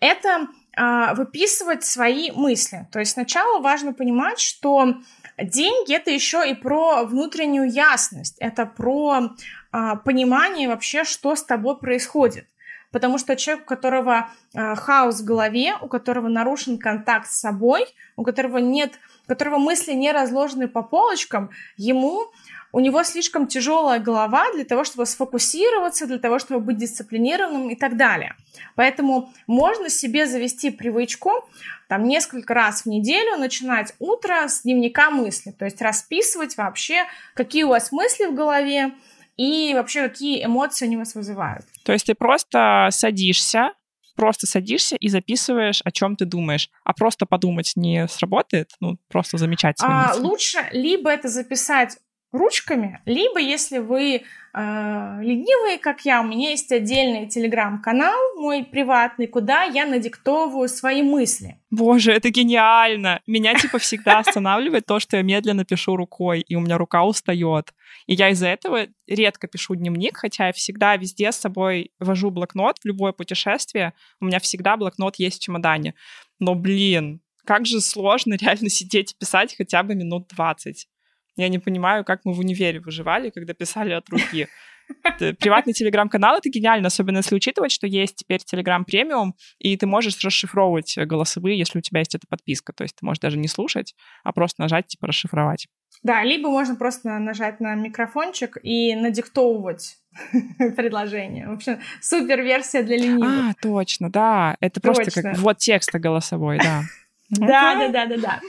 [0.00, 2.86] Это э, выписывать свои мысли.
[2.92, 4.94] То есть сначала важно понимать, что
[5.36, 9.30] деньги это еще и про внутреннюю ясность, это про
[9.70, 12.46] понимание вообще, что с тобой происходит.
[12.90, 17.86] Потому что человек, у которого э, хаос в голове, у которого нарушен контакт с собой,
[18.16, 18.92] у которого нет,
[19.26, 22.32] у которого мысли не разложены по полочкам, ему
[22.72, 27.76] у него слишком тяжелая голова для того, чтобы сфокусироваться, для того, чтобы быть дисциплинированным и
[27.76, 28.36] так далее.
[28.74, 31.48] Поэтому можно себе завести привычку
[31.88, 37.04] там несколько раз в неделю начинать утро с дневника мысли, то есть расписывать вообще,
[37.34, 38.92] какие у вас мысли в голове
[39.38, 41.64] и вообще какие эмоции они вас вызывают.
[41.84, 43.72] То есть ты просто садишься,
[44.16, 46.68] просто садишься и записываешь, о чем ты думаешь.
[46.84, 50.20] А просто подумать не сработает, ну, просто замечать свои а, мысли.
[50.22, 51.96] Лучше либо это записать
[52.32, 54.20] ручками, либо если вы э,
[54.52, 61.58] ленивые, как я, у меня есть отдельный телеграм-канал мой приватный, куда я надиктовываю свои мысли.
[61.70, 63.20] Боже, это гениально!
[63.26, 67.72] Меня типа всегда останавливает то, что я медленно пишу рукой, и у меня рука устает.
[68.08, 72.78] И я из-за этого редко пишу дневник, хотя я всегда везде с собой вожу блокнот
[72.82, 73.92] любое путешествие.
[74.18, 75.94] У меня всегда блокнот есть в чемодане.
[76.38, 80.88] Но, блин, как же сложно реально сидеть и писать хотя бы минут 20.
[81.36, 84.48] Я не понимаю, как мы в универе выживали, когда писали от руки.
[85.18, 90.22] Приватный телеграм-канал— это гениально, особенно если учитывать, что есть теперь телеграм премиум, и ты можешь
[90.24, 92.72] расшифровывать голосовые, если у тебя есть эта подписка.
[92.72, 95.66] То есть ты можешь даже не слушать, а просто нажать, типа, расшифровать.
[96.02, 99.96] Да, либо можно просто нажать на микрофончик и надиктовывать
[100.76, 101.48] предложение.
[101.48, 103.50] В общем, супер версия для ленивых.
[103.50, 104.56] А, точно, да.
[104.60, 105.02] Это точно.
[105.02, 106.82] просто как вот текста голосовой, да.
[107.30, 108.40] Да, да, да, да, да.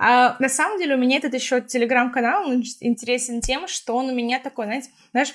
[0.00, 4.14] А, на самом деле у меня этот еще телеграм-канал он интересен тем, что он у
[4.14, 5.34] меня такой, знаете, знаешь,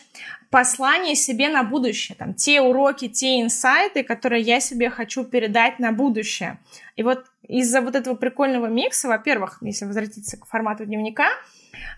[0.49, 5.91] послание себе на будущее, там, те уроки, те инсайты, которые я себе хочу передать на
[5.91, 6.59] будущее.
[6.95, 11.27] И вот из-за вот этого прикольного микса, во-первых, если возвратиться к формату дневника,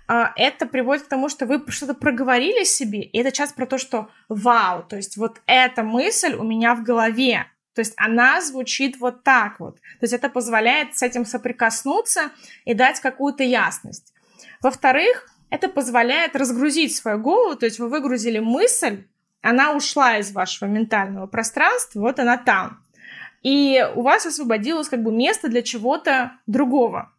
[0.07, 3.77] а, это приводит к тому, что вы что-то проговорили себе, и это часто про то,
[3.77, 8.97] что вау, то есть вот эта мысль у меня в голове, то есть она звучит
[8.99, 9.75] вот так вот.
[9.75, 12.31] То есть это позволяет с этим соприкоснуться
[12.63, 14.13] и дать какую-то ясность.
[14.61, 19.03] Во-вторых, это позволяет разгрузить свою голову, то есть вы выгрузили мысль,
[19.41, 22.79] она ушла из вашего ментального пространства, вот она там.
[23.43, 27.11] И у вас освободилось как бы место для чего-то другого.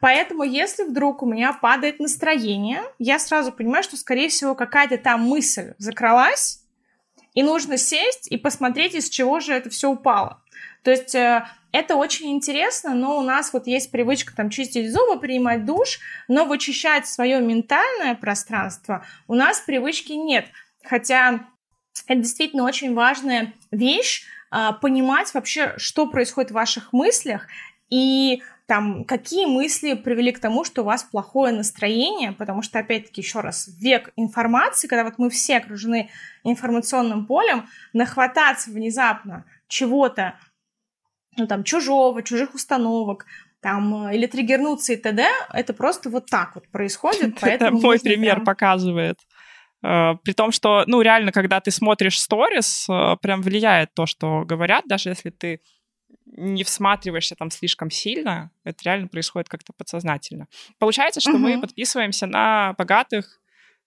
[0.00, 5.22] Поэтому, если вдруг у меня падает настроение, я сразу понимаю, что, скорее всего, какая-то там
[5.22, 6.65] мысль закралась,
[7.36, 10.42] и нужно сесть и посмотреть, из чего же это все упало.
[10.82, 15.20] То есть э, это очень интересно, но у нас вот есть привычка там чистить зубы,
[15.20, 20.46] принимать душ, но вычищать свое ментальное пространство у нас привычки нет.
[20.82, 21.46] Хотя
[22.06, 27.48] это действительно очень важная вещь, а, понимать вообще, что происходит в ваших мыслях
[27.90, 33.20] и там, какие мысли привели к тому, что у вас плохое настроение, потому что, опять-таки,
[33.20, 36.10] еще раз, век информации, когда вот мы все окружены
[36.42, 40.34] информационным полем, нахвататься внезапно чего-то,
[41.36, 43.26] ну, там, чужого, чужих установок,
[43.60, 47.38] там, или триггернуться и т.д., это просто вот так вот происходит.
[47.42, 48.44] Это мой пример прям...
[48.44, 49.18] показывает.
[49.82, 54.44] Э, при том, что, ну, реально, когда ты смотришь сторис, э, прям влияет то, что
[54.44, 55.60] говорят, даже если ты
[56.26, 60.48] не всматриваешься там слишком сильно, это реально происходит как-то подсознательно.
[60.78, 61.38] Получается, что угу.
[61.38, 63.40] мы подписываемся на богатых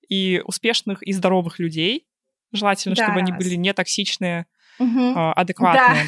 [0.07, 2.05] и успешных и здоровых людей.
[2.51, 3.03] Желательно, да.
[3.03, 4.47] чтобы они были не токсичные,
[4.79, 5.13] угу.
[5.35, 6.07] адекватные.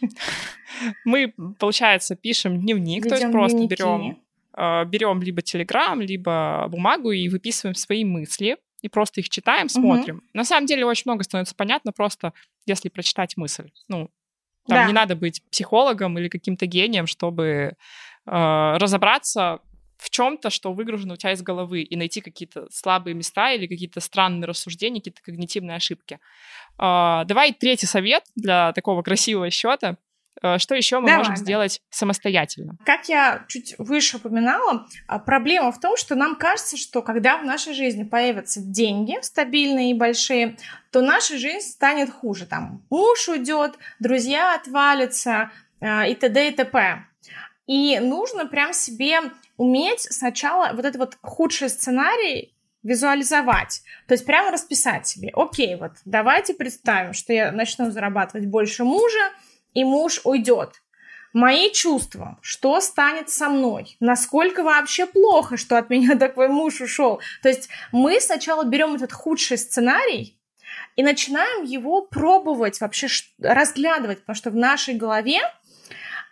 [0.00, 0.08] Да.
[1.04, 3.74] Мы, получается, пишем дневник, Ведем то есть просто дневники.
[3.74, 4.18] берем
[4.56, 10.16] берем либо Телеграм, либо бумагу и выписываем свои мысли и просто их читаем, смотрим.
[10.16, 10.24] Угу.
[10.34, 12.32] На самом деле очень много становится понятно просто,
[12.66, 13.70] если прочитать мысль.
[13.88, 14.10] Ну,
[14.66, 14.86] там да.
[14.86, 19.60] не надо быть психологом или каким-то гением, чтобы э, разобраться
[19.98, 24.00] в чем-то, что выгружено у тебя из головы, и найти какие-то слабые места или какие-то
[24.00, 26.18] странные рассуждения, какие-то когнитивные ошибки.
[26.78, 29.96] Э, давай третий совет для такого красивого счета.
[30.42, 31.40] Э, что еще мы Давай, можем да.
[31.40, 32.76] сделать самостоятельно?
[32.84, 37.44] Как я чуть выше упоминала, а, проблема в том, что нам кажется, что когда в
[37.44, 40.56] нашей жизни появятся деньги стабильные и большие,
[40.90, 42.46] то наша жизнь станет хуже.
[42.46, 46.48] Там муж уйдет, друзья отвалятся а, и т.д.
[46.48, 47.04] и т.п.
[47.66, 49.18] И нужно прям себе
[49.56, 53.82] уметь сначала вот этот вот худший сценарий визуализовать.
[54.06, 55.32] То есть прямо расписать себе.
[55.34, 59.32] Окей, вот давайте представим, что я начну зарабатывать больше мужа,
[59.76, 60.82] и муж уйдет.
[61.34, 67.20] Мои чувства, что станет со мной, насколько вообще плохо, что от меня такой муж ушел.
[67.42, 70.40] То есть мы сначала берем этот худший сценарий
[70.96, 73.08] и начинаем его пробовать, вообще
[73.38, 75.42] разглядывать, потому что в нашей голове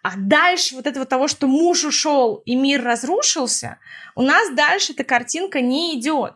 [0.03, 3.79] а дальше вот этого того, что муж ушел и мир разрушился,
[4.15, 6.35] у нас дальше эта картинка не идет.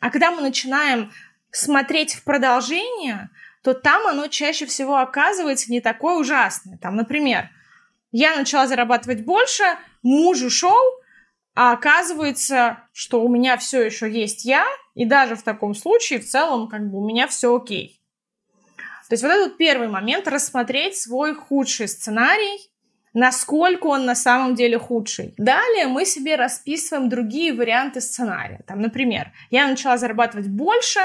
[0.00, 1.12] А когда мы начинаем
[1.50, 3.28] смотреть в продолжение,
[3.62, 6.78] то там оно чаще всего оказывается не такое ужасное.
[6.78, 7.48] Там, например,
[8.10, 9.64] я начала зарабатывать больше,
[10.02, 10.80] муж ушел,
[11.54, 16.26] а оказывается, что у меня все еще есть я, и даже в таком случае в
[16.26, 18.00] целом как бы у меня все окей.
[19.08, 22.70] То есть вот этот первый момент рассмотреть свой худший сценарий,
[23.12, 25.34] насколько он на самом деле худший.
[25.36, 28.62] Далее мы себе расписываем другие варианты сценария.
[28.66, 31.00] Там, например, я начала зарабатывать больше,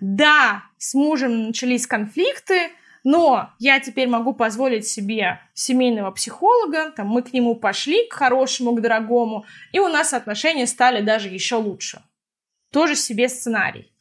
[0.00, 2.70] да, с мужем начались конфликты,
[3.04, 8.74] но я теперь могу позволить себе семейного психолога, там мы к нему пошли, к хорошему,
[8.74, 12.02] к дорогому, и у нас отношения стали даже еще лучше.
[12.72, 13.92] Тоже себе сценарий.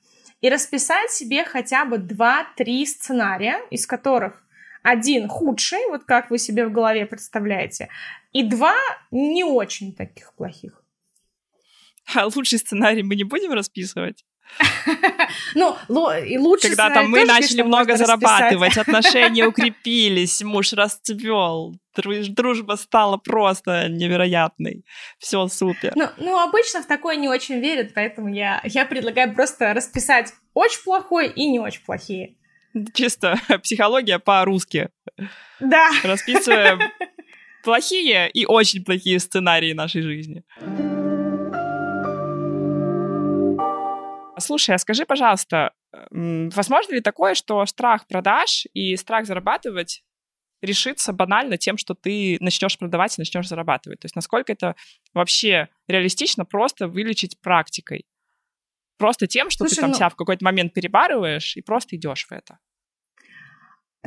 [0.42, 4.44] И расписать себе хотя бы 2-3 сценария, из которых
[4.82, 7.90] один худший, вот как вы себе в голове представляете,
[8.34, 8.76] и два
[9.12, 10.84] не очень таких плохих.
[12.14, 14.26] А лучший сценарий мы не будем расписывать?
[15.56, 15.76] Ну,
[16.12, 23.88] и лучше Когда там мы начали много зарабатывать, отношения укрепились, муж расцвел, дружба стала просто
[23.90, 24.86] невероятной.
[25.18, 25.94] Все супер.
[25.96, 30.84] Ну, ну, обычно в такое не очень верят, поэтому я, я предлагаю просто расписать очень
[30.84, 32.36] плохой и не очень плохие.
[32.94, 34.90] Чисто психология по-русски.
[35.60, 35.90] Да.
[36.04, 36.80] Расписываем
[37.64, 40.44] плохие и очень плохие сценарии нашей жизни.
[44.40, 45.74] Слушай, а скажи, пожалуйста,
[46.12, 50.04] возможно ли такое, что страх продаж и страх зарабатывать
[50.62, 54.00] решится банально тем, что ты начнешь продавать и начнешь зарабатывать?
[54.00, 54.76] То есть насколько это
[55.14, 58.06] вообще реалистично просто вылечить практикой?
[58.98, 59.96] Просто тем, что Слушай, ты там ну...
[59.96, 62.60] себя в какой-то момент перебарываешь и просто идешь в это.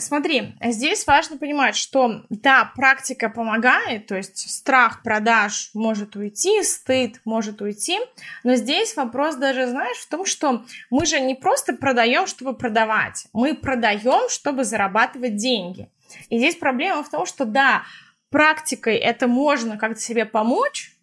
[0.00, 7.20] Смотри, здесь важно понимать, что да, практика помогает, то есть страх продаж может уйти, стыд
[7.24, 7.98] может уйти,
[8.44, 13.26] но здесь вопрос даже, знаешь, в том, что мы же не просто продаем, чтобы продавать,
[13.32, 15.90] мы продаем, чтобы зарабатывать деньги.
[16.28, 17.82] И здесь проблема в том, что да,
[18.30, 20.97] практикой это можно как-то себе помочь,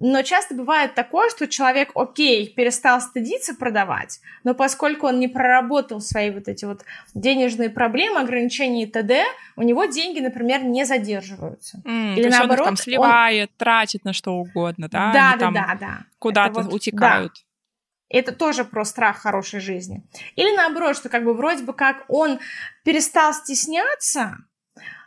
[0.00, 6.00] но часто бывает такое, что человек, окей, перестал стыдиться продавать, но поскольку он не проработал
[6.00, 6.84] свои вот эти вот
[7.14, 9.24] денежные проблемы, ограничения и т.д.,
[9.56, 11.82] у него деньги, например, не задерживаются.
[11.84, 13.56] Mm, Или наоборот, он там сливает, он...
[13.58, 15.12] тратит на что угодно, да?
[15.12, 15.98] Да, да, да, да.
[16.18, 17.34] Куда-то вот, утекают.
[17.34, 17.40] Да.
[18.08, 20.02] Это тоже про страх хорошей жизни.
[20.34, 22.40] Или наоборот, что как бы вроде бы как он
[22.84, 24.38] перестал стесняться,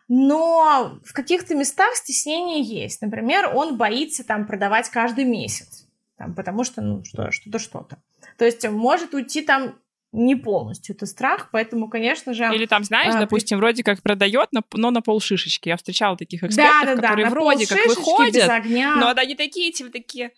[0.07, 3.01] но в каких-то местах стеснение есть.
[3.01, 5.87] Например, он боится там продавать каждый месяц,
[6.17, 7.97] там, потому что, ну, что, что-то, что-то.
[8.37, 9.75] То есть может уйти там
[10.11, 12.45] не полностью, это страх, поэтому, конечно же...
[12.53, 15.69] Или там, знаешь, а, допустим, вроде как продает, но на полшишечки.
[15.69, 19.91] Я встречала таких экспертов, да, да, которые да, вроде как выходят, но они такие, типа,
[19.91, 20.31] такие,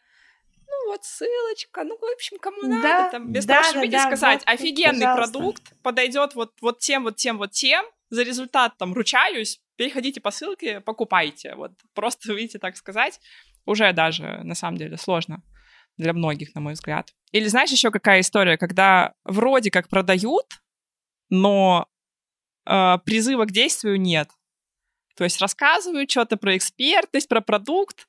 [0.65, 3.97] ну вот ссылочка, ну, в общем, кому да, надо, там, без да, того, чтобы да,
[3.97, 5.31] да, сказать, вот, офигенный пожалуйста.
[5.33, 10.31] продукт, подойдет вот, вот тем, вот тем, вот тем, за результат там ручаюсь, переходите по
[10.31, 11.55] ссылке, покупайте.
[11.55, 13.19] Вот просто, видите, так сказать,
[13.65, 15.43] уже даже на самом деле сложно
[15.97, 17.13] для многих, на мой взгляд.
[17.31, 20.45] Или знаешь еще какая история, когда вроде как продают,
[21.29, 21.87] но
[22.65, 24.29] э, призыва к действию нет.
[25.15, 28.07] То есть рассказывают что-то про экспертность, про продукт,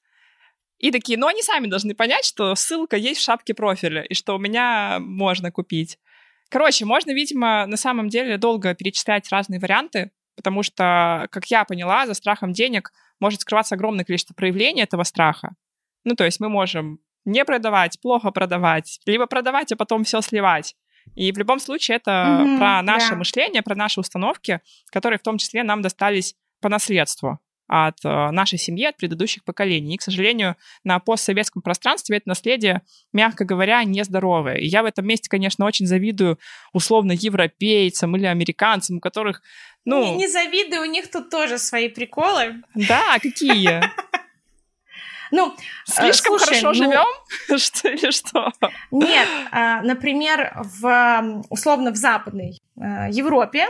[0.79, 4.35] и такие, но они сами должны понять, что ссылка есть в шапке профиля, и что
[4.35, 5.99] у меня можно купить.
[6.49, 12.07] Короче, можно, видимо, на самом деле долго перечислять разные варианты, потому что, как я поняла,
[12.07, 15.57] за страхом денег может скрываться огромное количество проявлений этого страха.
[16.05, 20.77] Ну, то есть мы можем не продавать, плохо продавать, либо продавать, а потом все сливать.
[21.15, 23.17] И в любом случае это mm-hmm, про наше да.
[23.17, 28.59] мышление, про наши установки, которые в том числе нам достались по наследству от э, нашей
[28.59, 29.95] семьи, от предыдущих поколений.
[29.95, 34.57] И, к сожалению, на постсоветском пространстве это наследие, мягко говоря, нездоровое.
[34.57, 36.39] И я в этом месте, конечно, очень завидую
[36.73, 39.43] условно европейцам или американцам, у которых,
[39.85, 40.05] ну...
[40.05, 42.63] Не, не завидую, у них тут тоже свои приколы.
[42.75, 43.83] Да, какие?
[45.31, 46.75] Ну, слишком слушай, хорошо ну...
[46.75, 48.53] живем, что или что?
[48.91, 53.67] Нет, а, например, в условно в западной а, Европе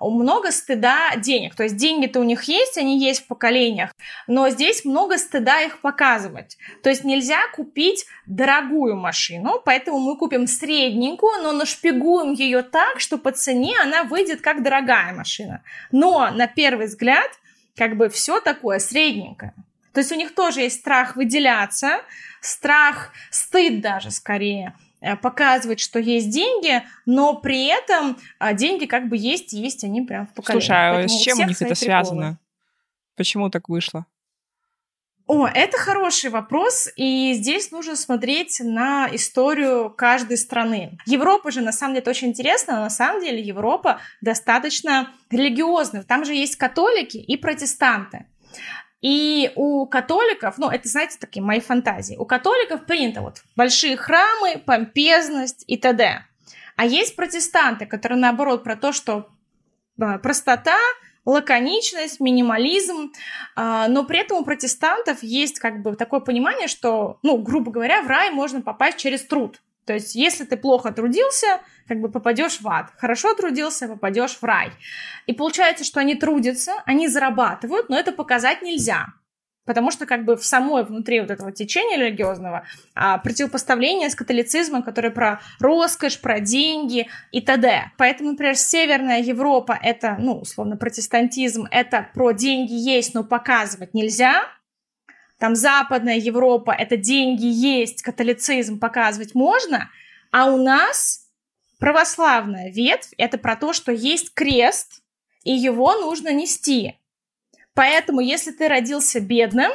[0.00, 1.54] много стыда денег.
[1.54, 3.90] То есть деньги-то у них есть, они есть в поколениях,
[4.26, 6.58] но здесь много стыда их показывать.
[6.82, 13.18] То есть нельзя купить дорогую машину, поэтому мы купим средненькую, но нашпигуем ее так, что
[13.18, 15.62] по цене она выйдет как дорогая машина.
[15.90, 17.30] Но на первый взгляд
[17.76, 19.54] как бы все такое средненькое.
[19.92, 22.00] То есть у них тоже есть страх выделяться,
[22.40, 29.08] страх, стыд даже скорее э, показывать, что есть деньги, но при этом а, деньги как
[29.08, 30.64] бы есть, есть они прям в поколении.
[30.64, 32.38] Слушай, а Поэтому с чем у, у них это связано?
[33.16, 34.06] Почему так вышло?
[35.32, 40.98] О, это хороший вопрос, и здесь нужно смотреть на историю каждой страны.
[41.06, 46.02] Европа же, на самом деле, это очень интересно, но на самом деле Европа достаточно религиозная.
[46.02, 48.26] Там же есть католики и протестанты.
[49.00, 54.62] И у католиков, ну, это, знаете, такие мои фантазии, у католиков принято вот большие храмы,
[54.64, 56.24] помпезность и т.д.
[56.76, 59.28] А есть протестанты, которые, наоборот, про то, что
[60.00, 60.78] а, простота,
[61.24, 63.12] лаконичность, минимализм,
[63.56, 68.02] а, но при этом у протестантов есть как бы такое понимание, что, ну, грубо говоря,
[68.02, 69.60] в рай можно попасть через труд.
[69.90, 72.92] То есть, если ты плохо трудился, как бы попадешь в ад.
[72.96, 74.70] Хорошо трудился, попадешь в рай.
[75.26, 79.06] И получается, что они трудятся, они зарабатывают, но это показать нельзя.
[79.64, 84.84] Потому что как бы в самой внутри вот этого течения религиозного а, противопоставление с католицизмом,
[84.84, 87.90] который про роскошь, про деньги и т.д.
[87.98, 94.44] Поэтому, например, Северная Европа— это, ну, условно, протестантизм, это про деньги есть, но показывать нельзя,
[95.40, 99.90] там Западная Европа, это деньги есть, католицизм показывать можно,
[100.30, 101.30] а у нас
[101.78, 105.02] православная ветвь, это про то, что есть крест,
[105.42, 107.00] и его нужно нести.
[107.72, 109.72] Поэтому, если ты родился бедным,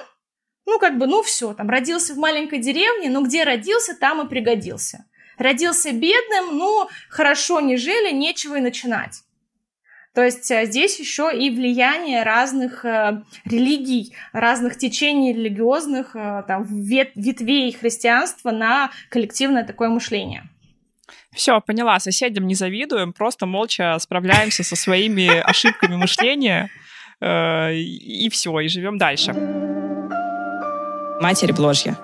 [0.67, 4.30] ну, как бы, ну, все, там, родился в маленькой деревне, ну, где родился, там и
[4.30, 5.06] пригодился.
[5.39, 9.23] Родился бедным, ну, хорошо не жили, нечего и начинать.
[10.15, 16.63] То есть э, здесь еще и влияние разных э, религий, разных течений религиозных, э, там,
[16.63, 20.45] вет ветвей христианства на коллективное такое мышление.
[21.34, 26.70] Все, поняла, соседям не завидуем, просто молча справляемся со своими ошибками мышления
[27.22, 29.34] и все, и живем дальше.
[31.22, 31.97] Матерь Бложья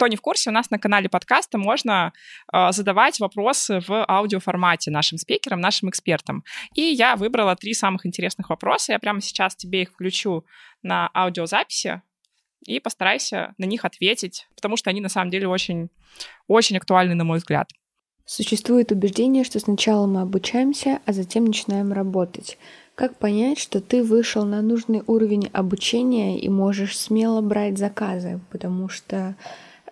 [0.00, 2.14] Кто не в курсе, у нас на канале подкаста можно
[2.50, 6.42] э, задавать вопросы в аудиоформате нашим спикерам, нашим экспертам.
[6.74, 8.92] И я выбрала три самых интересных вопроса.
[8.92, 10.46] Я прямо сейчас тебе их включу
[10.82, 12.00] на аудиозаписи
[12.64, 15.90] и постарайся на них ответить, потому что они на самом деле очень,
[16.48, 17.70] очень актуальны, на мой взгляд.
[18.24, 22.56] Существует убеждение, что сначала мы обучаемся, а затем начинаем работать.
[22.94, 28.40] Как понять, что ты вышел на нужный уровень обучения и можешь смело брать заказы?
[28.50, 29.36] Потому что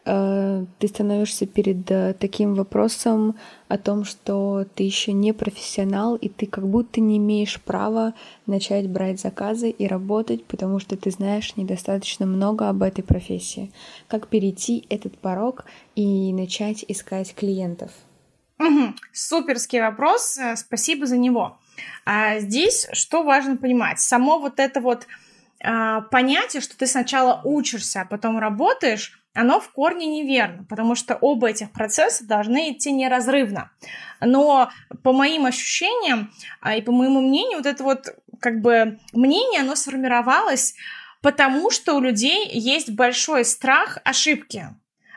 [0.08, 3.36] ты становишься перед э, таким вопросом
[3.68, 8.14] о том, что ты еще не профессионал, и ты как будто не имеешь права
[8.46, 13.70] начать брать заказы и работать, потому что ты знаешь недостаточно много об этой профессии.
[14.06, 17.90] Как перейти этот порог и начать искать клиентов?
[18.58, 18.94] Угу.
[19.12, 21.58] Суперский вопрос, э, спасибо за него.
[22.06, 24.00] А здесь что важно понимать?
[24.00, 25.06] Само вот это вот
[25.62, 31.14] а, понятие, что ты сначала учишься, а потом работаешь, оно в корне неверно, потому что
[31.14, 33.70] оба этих процесса должны идти неразрывно.
[34.20, 34.70] Но
[35.04, 39.76] по моим ощущениям а, и по моему мнению, вот это вот как бы мнение, оно
[39.76, 40.74] сформировалось
[41.22, 44.66] потому, что у людей есть большой страх ошибки.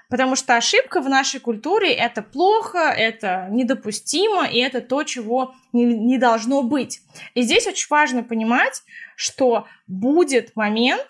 [0.08, 5.86] Потому что ошибка в нашей культуре это плохо, это недопустимо, и это то, чего не,
[5.86, 7.00] не должно быть.
[7.34, 8.84] И здесь очень важно понимать,
[9.16, 11.08] что будет момент,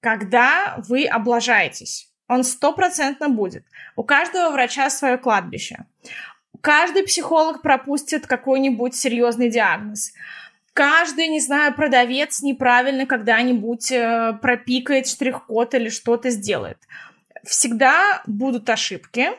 [0.00, 2.11] когда вы облажаетесь.
[2.28, 3.64] Он стопроцентно будет.
[3.96, 5.84] У каждого врача свое кладбище.
[6.60, 10.12] Каждый психолог пропустит какой-нибудь серьезный диагноз.
[10.72, 16.78] Каждый, не знаю, продавец неправильно когда-нибудь э, пропикает штрих-код или что-то сделает
[17.44, 19.30] всегда будут ошибки.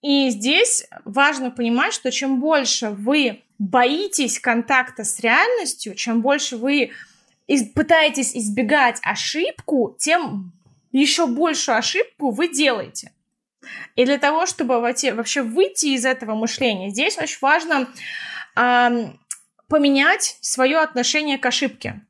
[0.00, 6.90] И здесь важно понимать, что чем больше вы боитесь контакта с реальностью, чем больше вы
[7.74, 10.52] пытаетесь избегать ошибку, тем
[10.92, 13.12] еще большую ошибку вы делаете.
[13.96, 17.88] И для того, чтобы вообще выйти из этого мышления, здесь очень важно
[18.56, 19.10] э,
[19.68, 22.04] поменять свое отношение к ошибке.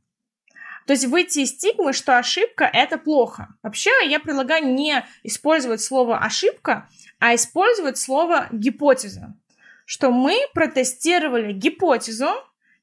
[0.87, 3.55] То есть выйти из стигмы, что ошибка— это плохо.
[3.62, 6.89] Вообще я предлагаю не использовать слово «ошибка»,
[7.20, 9.35] а использовать слово «гипотеза».
[9.85, 12.30] Что мы протестировали гипотезу,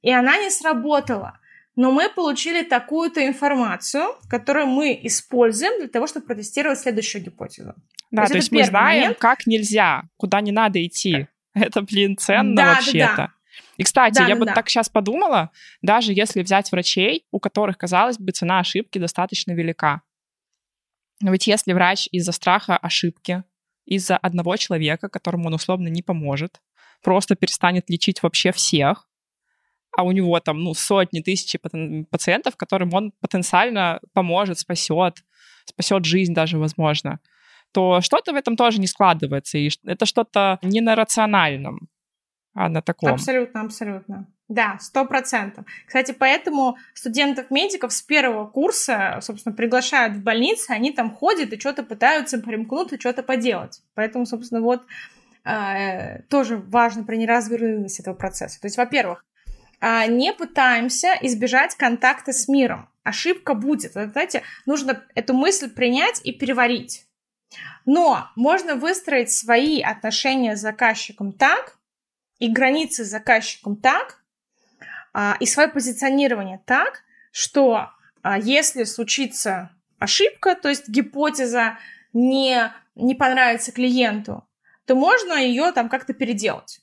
[0.01, 1.39] и она не сработала.
[1.75, 7.73] Но мы получили такую-то информацию, которую мы используем для того, чтобы протестировать следующую гипотезу.
[8.11, 9.17] Да, то, то есть мы знаем, момент.
[9.19, 11.27] как нельзя, куда не надо идти.
[11.53, 12.97] Это, блин, ценно да, вообще-то.
[12.97, 13.33] Да, да.
[13.77, 14.53] И, кстати, да, я да, бы да.
[14.53, 15.51] так сейчас подумала,
[15.81, 20.01] даже если взять врачей, у которых, казалось бы, цена ошибки достаточно велика.
[21.21, 23.43] Но ведь если врач из-за страха ошибки,
[23.85, 26.61] из-за одного человека, которому он условно не поможет,
[27.01, 29.08] просто перестанет лечить вообще всех,
[29.97, 31.59] а у него там, ну, сотни, тысячи
[32.09, 35.23] пациентов, которым он потенциально поможет, спасет,
[35.65, 37.19] спасет жизнь даже, возможно,
[37.71, 41.89] то что-то в этом тоже не складывается, и это что-то не на рациональном
[42.53, 43.13] а на таком.
[43.13, 44.27] Абсолютно, абсолютно.
[44.47, 45.65] Да, сто процентов.
[45.85, 51.83] Кстати, поэтому студентов-медиков с первого курса, собственно, приглашают в больницы, они там ходят и что-то
[51.83, 53.81] пытаются примкнуть и что-то поделать.
[53.93, 54.81] Поэтому, собственно, вот
[55.45, 58.59] э, тоже важно про неразрывность этого процесса.
[58.59, 59.23] То есть, во-первых,
[59.81, 62.89] не пытаемся избежать контакта с миром.
[63.03, 63.93] Ошибка будет.
[63.93, 67.05] Знаете, нужно эту мысль принять и переварить.
[67.85, 71.77] Но можно выстроить свои отношения с заказчиком так,
[72.37, 74.21] и границы с заказчиком так,
[75.13, 77.89] а, и свое позиционирование так, что
[78.21, 81.77] а, если случится ошибка, то есть гипотеза
[82.13, 84.47] не, не понравится клиенту,
[84.85, 86.81] то можно ее там как-то переделать.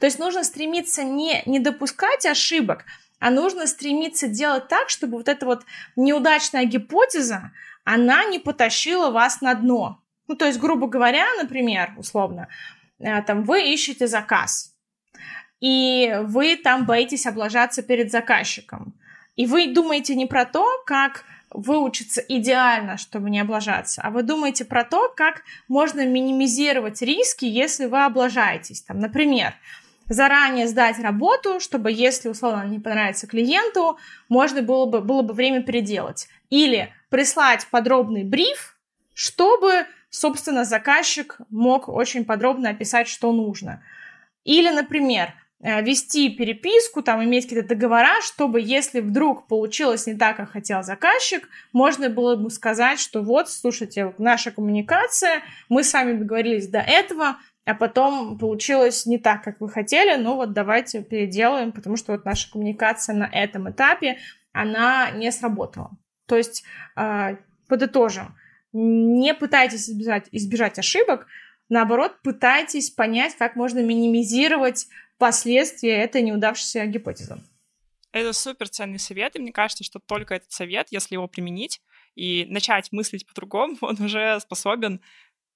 [0.00, 2.84] То есть нужно стремиться не, не допускать ошибок,
[3.18, 5.64] а нужно стремиться делать так, чтобы вот эта вот
[5.96, 7.52] неудачная гипотеза,
[7.84, 10.02] она не потащила вас на дно.
[10.28, 12.48] Ну, то есть, грубо говоря, например, условно,
[12.98, 14.74] э, там, вы ищете заказ,
[15.60, 18.94] и вы там боитесь облажаться перед заказчиком.
[19.36, 24.64] И вы думаете не про то, как выучиться идеально, чтобы не облажаться, а вы думаете
[24.64, 28.82] про то, как можно минимизировать риски, если вы облажаетесь.
[28.82, 29.54] Там, например,
[30.08, 33.98] заранее сдать работу, чтобы, если условно не понравится клиенту,
[34.28, 36.28] можно было бы, было бы время переделать.
[36.50, 38.76] Или прислать подробный бриф,
[39.14, 43.82] чтобы, собственно, заказчик мог очень подробно описать, что нужно.
[44.44, 50.36] Или, например, Э, вести переписку, там иметь какие-то договора, чтобы если вдруг получилось не так,
[50.36, 56.18] как хотел заказчик, можно было ему сказать, что вот, слушайте, наша коммуникация, мы с вами
[56.18, 61.72] договорились до этого, а потом получилось не так, как вы хотели, ну вот давайте переделаем,
[61.72, 64.18] потому что вот наша коммуникация на этом этапе,
[64.52, 65.90] она не сработала.
[66.26, 66.64] То есть,
[66.96, 67.36] э,
[67.68, 68.36] подытожим,
[68.72, 71.26] не пытайтесь избежать, избежать ошибок,
[71.68, 74.86] наоборот, пытайтесь понять, как можно минимизировать
[75.18, 77.38] последствия этой неудавшейся гипотезы.
[78.12, 81.82] Это супер ценный совет, и мне кажется, что только этот совет, если его применить
[82.14, 85.00] и начать мыслить по-другому, он уже способен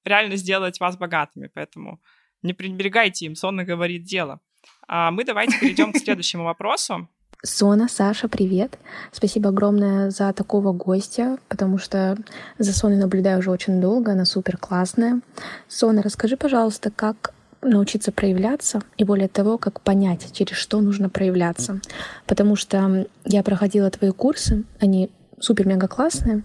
[0.05, 1.51] реально сделать вас богатыми.
[1.53, 2.01] Поэтому
[2.43, 4.41] не пренебрегайте им, сонно говорит дело.
[4.89, 7.09] А мы давайте перейдем к следующему вопросу.
[7.43, 8.79] Сона, Саша, привет.
[9.13, 12.19] Спасибо огромное за такого гостя, потому что
[12.59, 15.21] за Соной наблюдаю уже очень долго, она супер классная.
[15.67, 17.33] Сона, расскажи, пожалуйста, как
[17.63, 21.81] научиться проявляться и более того, как понять, через что нужно проявляться.
[22.27, 26.43] Потому что я проходила твои курсы, они супер-мега классные,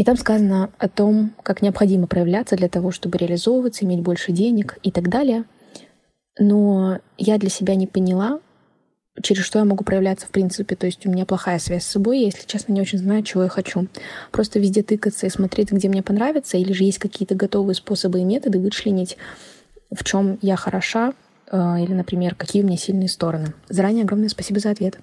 [0.00, 4.78] и там сказано о том, как необходимо проявляться для того, чтобы реализовываться, иметь больше денег
[4.82, 5.44] и так далее.
[6.38, 8.40] Но я для себя не поняла,
[9.22, 10.74] через что я могу проявляться в принципе.
[10.74, 13.42] То есть у меня плохая связь с собой, я, если честно, не очень знаю, чего
[13.42, 13.88] я хочу.
[14.32, 18.24] Просто везде тыкаться и смотреть, где мне понравится, или же есть какие-то готовые способы и
[18.24, 19.18] методы вычленить,
[19.90, 21.12] в чем я хороша,
[21.52, 23.52] э, или, например, какие у меня сильные стороны.
[23.68, 24.98] Заранее огромное спасибо за ответ.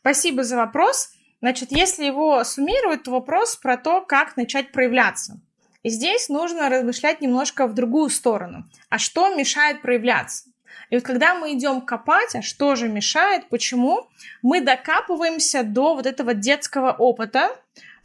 [0.00, 1.15] Спасибо за вопрос.
[1.46, 5.38] Значит, если его суммировать, то вопрос про то, как начать проявляться.
[5.84, 8.64] И здесь нужно размышлять немножко в другую сторону.
[8.88, 10.50] А что мешает проявляться?
[10.90, 14.08] И вот когда мы идем копать, а что же мешает, почему,
[14.42, 17.56] мы докапываемся до вот этого детского опыта,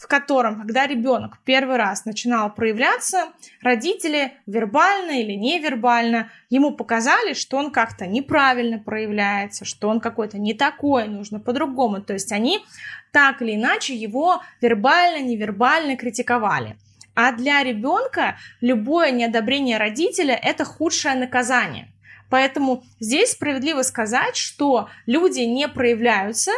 [0.01, 3.27] в котором, когда ребенок первый раз начинал проявляться,
[3.61, 10.55] родители вербально или невербально ему показали, что он как-то неправильно проявляется, что он какой-то не
[10.55, 12.01] такой, нужно по-другому.
[12.01, 12.65] То есть они
[13.11, 16.77] так или иначе его вербально, невербально критиковали.
[17.13, 21.93] А для ребенка любое неодобрение родителя– это худшее наказание.
[22.31, 26.51] Поэтому здесь справедливо сказать, что люди не проявляются,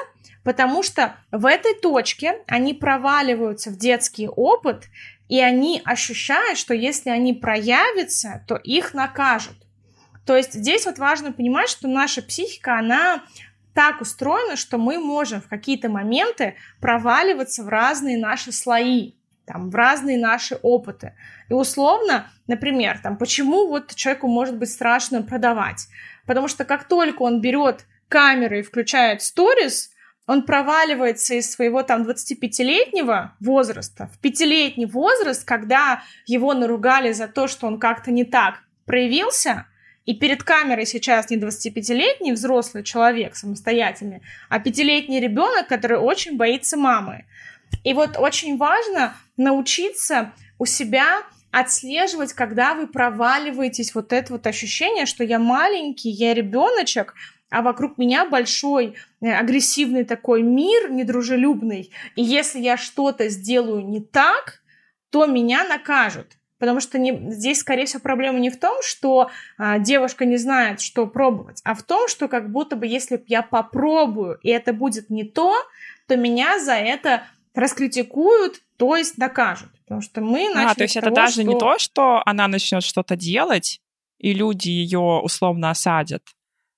[0.44, 4.86] потому что в этой точке они проваливаются в детский опыт,
[5.30, 9.56] и они ощущают, что если они проявятся, то их накажут.
[10.26, 13.24] То есть здесь вот важно понимать, что наша психика, она
[13.74, 19.14] так устроена, что мы можем в какие-то моменты проваливаться в разные наши слои
[19.46, 21.14] там, в разные наши опыты.
[21.50, 25.88] И условно, например, там, почему вот человеку может быть страшно продавать?
[26.26, 29.92] Потому что как только он берет камеру и включает сторис,
[30.26, 37.48] он проваливается из своего там 25-летнего возраста в пятилетний возраст, когда его наругали за то,
[37.48, 39.66] что он как-то не так проявился,
[40.06, 46.78] и перед камерой сейчас не 25-летний взрослый человек самостоятельный, а пятилетний ребенок, который очень боится
[46.78, 47.26] мамы.
[47.84, 55.06] И вот очень важно научиться у себя отслеживать, когда вы проваливаетесь вот это вот ощущение,
[55.06, 57.14] что я маленький, я ребеночек,
[57.54, 61.92] а вокруг меня большой э, агрессивный такой мир, недружелюбный.
[62.16, 64.62] И если я что-то сделаю не так,
[65.12, 66.28] то меня накажут.
[66.58, 70.80] Потому что не, здесь, скорее всего, проблема не в том, что а, девушка не знает,
[70.80, 75.10] что пробовать, а в том, что как будто бы если я попробую, и это будет
[75.10, 75.54] не то,
[76.08, 77.24] то меня за это
[77.54, 79.70] раскритикуют, то есть накажут.
[79.84, 81.44] Потому что мы начали А, то есть это того, даже что...
[81.44, 83.82] не то, что она начнет что-то делать,
[84.20, 86.24] и люди ее условно осадят,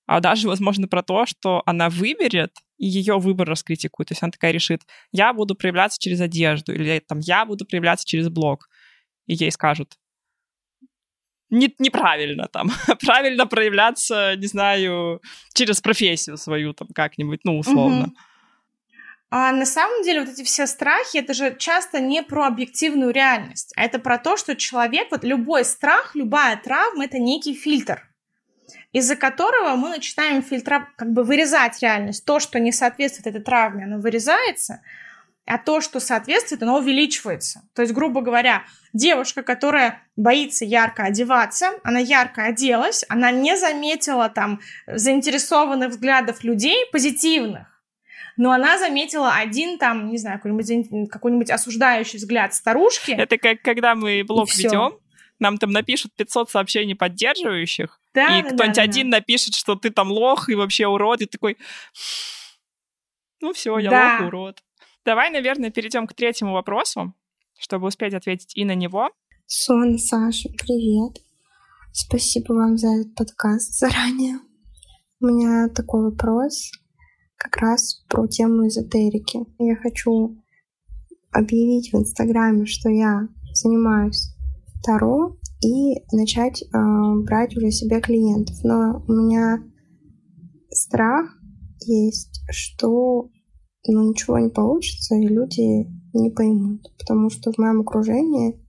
[0.06, 4.08] а даже, возможно, про то, что она выберет, и ее выбор раскритикует.
[4.08, 4.82] То есть она такая решит,
[5.12, 8.68] я буду проявляться через одежду, или там, я буду проявляться через блог.
[9.26, 9.96] И ей скажут,
[11.50, 12.70] не, неправильно там,
[13.04, 15.20] правильно проявляться, не знаю,
[15.54, 18.12] через профессию свою там как-нибудь, ну, условно.
[19.28, 23.72] А на самом деле вот эти все страхи, это же часто не про объективную реальность,
[23.76, 28.08] а это про то, что человек, вот любой страх, любая травма, это некий фильтр,
[28.92, 32.24] из-за которого мы начинаем фильтра, как бы вырезать реальность.
[32.24, 34.82] То, что не соответствует этой травме, оно вырезается,
[35.46, 37.62] а то, что соответствует, оно увеличивается.
[37.74, 44.28] То есть, грубо говоря, девушка, которая боится ярко одеваться, она ярко оделась, она не заметила
[44.28, 47.76] там заинтересованных взглядов людей позитивных,
[48.36, 53.12] но она заметила один там, не знаю, какой-нибудь, какой-нибудь осуждающий взгляд старушки.
[53.12, 54.98] Это как когда мы блог ведем,
[55.38, 59.18] нам там напишут 500 сообщений поддерживающих, да, и да, кто-нибудь да, один да.
[59.18, 61.56] напишет, что ты там лох и вообще урод, и такой,
[63.40, 64.18] ну все, я Да.
[64.20, 64.62] лох, урод.
[65.04, 67.14] Давай, наверное, перейдем к третьему вопросу,
[67.58, 69.10] чтобы успеть ответить и на него.
[69.46, 71.22] Сон, Саша, привет.
[71.92, 74.38] Спасибо вам за этот подкаст заранее.
[75.20, 76.70] У меня такой вопрос
[77.36, 79.38] как раз про тему эзотерики.
[79.58, 80.36] Я хочу
[81.30, 84.35] объявить в Инстаграме, что я занимаюсь
[84.82, 86.66] Таро и начать э,
[87.24, 88.56] брать уже себе клиентов.
[88.62, 89.62] Но у меня
[90.70, 91.36] страх
[91.80, 93.28] есть, что
[93.86, 96.82] ну, ничего не получится, и люди не поймут.
[96.98, 98.60] Потому что в моем окружении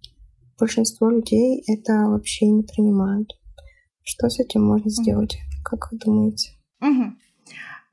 [0.60, 3.34] большинство людей это вообще не принимают.
[4.04, 5.38] Что с этим можно сделать?
[5.64, 6.52] Как вы думаете?
[6.82, 7.14] Угу.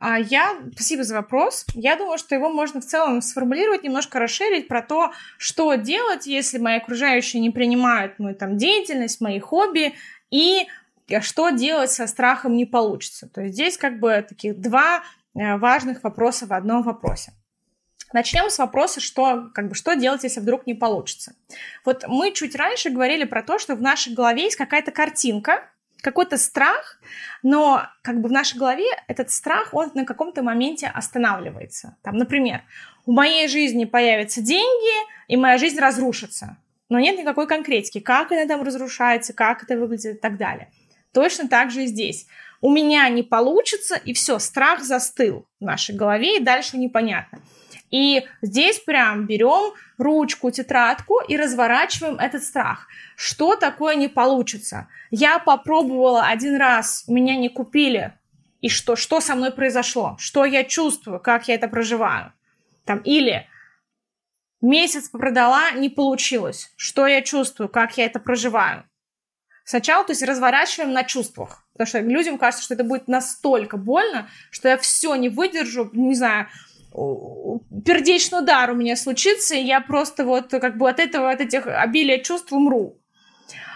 [0.07, 1.65] А я, спасибо за вопрос.
[1.73, 6.59] Я думаю, что его можно в целом сформулировать, немножко расширить про то, что делать, если
[6.59, 9.95] мои окружающие не принимают мою там деятельность, мои хобби,
[10.31, 10.67] и
[11.23, 13.31] что делать со страхом не получится.
[13.31, 17.33] То есть здесь как бы таких два э, важных вопроса в одном вопросе.
[18.13, 21.35] Начнем с вопроса, что, как бы, что делать, если вдруг не получится.
[21.83, 25.71] Вот мы чуть раньше говорили про то, что в нашей голове есть какая-то картинка,
[26.05, 27.01] какой-то страх,
[27.43, 31.97] но как бы в нашей голове этот страх, он на каком-то моменте останавливается.
[32.03, 32.63] Там, например,
[33.07, 34.95] у моей жизни появятся деньги,
[35.27, 36.59] и моя жизнь разрушится.
[36.91, 40.71] Но нет никакой конкретики, как она там разрушается, как это выглядит и так далее.
[41.13, 42.27] Точно так же и здесь.
[42.61, 47.41] У меня не получится, и все, страх застыл в нашей голове, и дальше непонятно.
[47.95, 52.89] И здесь прям берем ручку, тетрадку и разворачиваем этот страх.
[53.15, 54.89] Что такое не получится?
[55.13, 58.13] Я попробовала один раз, меня не купили.
[58.61, 60.17] И что, что со мной произошло?
[60.19, 61.21] Что я чувствую?
[61.21, 62.33] Как я это проживаю?
[62.85, 63.47] Там, или
[64.61, 66.73] месяц продала, не получилось.
[66.77, 67.69] Что я чувствую?
[67.69, 68.83] Как я это проживаю?
[69.65, 71.65] Сначала, то есть, разворачиваем на чувствах.
[71.75, 76.17] Потому что людям кажется, что это будет настолько больно, что я все не выдержу, не
[76.17, 76.49] знаю,
[76.95, 81.67] пердечный удар у меня случится, и я просто вот как бы от этого, от этих
[81.67, 82.97] обилия чувств умру.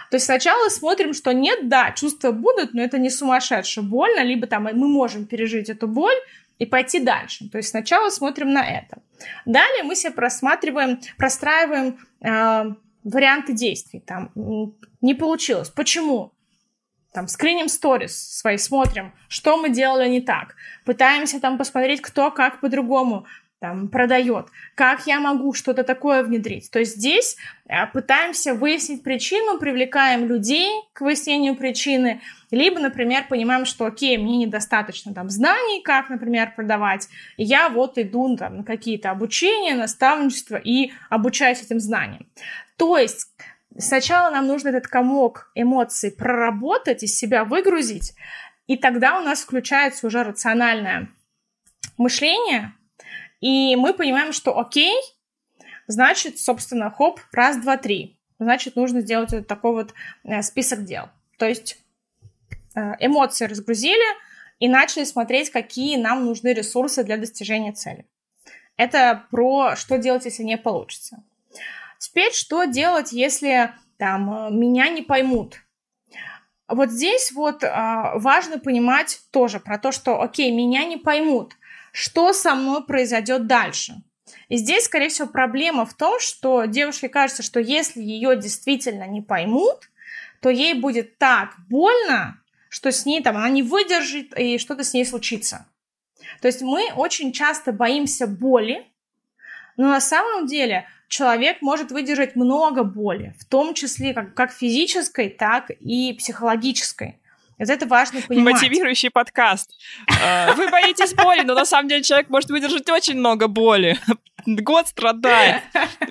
[0.09, 4.47] То есть сначала смотрим, что нет, да, чувства будут, но это не сумасшедше больно, либо
[4.47, 6.15] там мы можем пережить эту боль
[6.57, 7.47] и пойти дальше.
[7.49, 9.01] То есть сначала смотрим на это.
[9.45, 13.99] Далее мы себе просматриваем, простраиваем э, варианты действий.
[13.99, 14.31] Там
[15.01, 15.69] не получилось.
[15.69, 16.31] Почему?
[17.11, 20.55] Там, скриним сторис свои, смотрим, что мы делали не так,
[20.85, 23.25] пытаемся там посмотреть, кто как по-другому
[23.59, 26.71] там продает, как я могу что-то такое внедрить.
[26.71, 27.35] То есть здесь
[27.67, 34.37] э, пытаемся выяснить причину, привлекаем людей к выяснению причины, либо, например, понимаем, что, окей, мне
[34.37, 40.93] недостаточно там знаний, как, например, продавать, я вот иду там, на какие-то обучения, наставничество и
[41.09, 42.27] обучаюсь этим знаниям.
[42.77, 43.27] То есть
[43.79, 48.13] Сначала нам нужно этот комок эмоций проработать, из себя выгрузить,
[48.67, 51.09] и тогда у нас включается уже рациональное
[51.97, 52.73] мышление,
[53.39, 54.95] и мы понимаем, что окей,
[55.87, 58.19] значит, собственно, хоп, раз, два, три.
[58.37, 59.93] Значит, нужно сделать вот такой вот
[60.25, 61.09] э, список дел.
[61.37, 61.77] То есть
[62.75, 64.03] э, эмоции разгрузили
[64.59, 68.05] и начали смотреть, какие нам нужны ресурсы для достижения цели.
[68.75, 71.23] Это про что делать, если не получится.
[71.99, 75.57] Теперь что делать, если там э, меня не поймут?
[76.67, 81.53] Вот здесь вот а, важно понимать тоже про то, что, окей, меня не поймут,
[81.91, 83.95] что со мной произойдет дальше.
[84.47, 89.21] И здесь, скорее всего, проблема в том, что девушке кажется, что если ее действительно не
[89.21, 89.89] поймут,
[90.41, 92.39] то ей будет так больно,
[92.69, 95.65] что с ней там она не выдержит и что-то с ней случится.
[96.39, 98.87] То есть мы очень часто боимся боли,
[99.75, 105.29] но на самом деле человек может выдержать много боли, в том числе как, как физической,
[105.29, 107.19] так и психологической.
[107.57, 108.53] Это важно понимать.
[108.53, 109.71] Мотивирующий подкаст.
[110.23, 113.99] А, вы боитесь боли, но на самом деле человек может выдержать очень много боли.
[114.45, 115.61] Год страдает.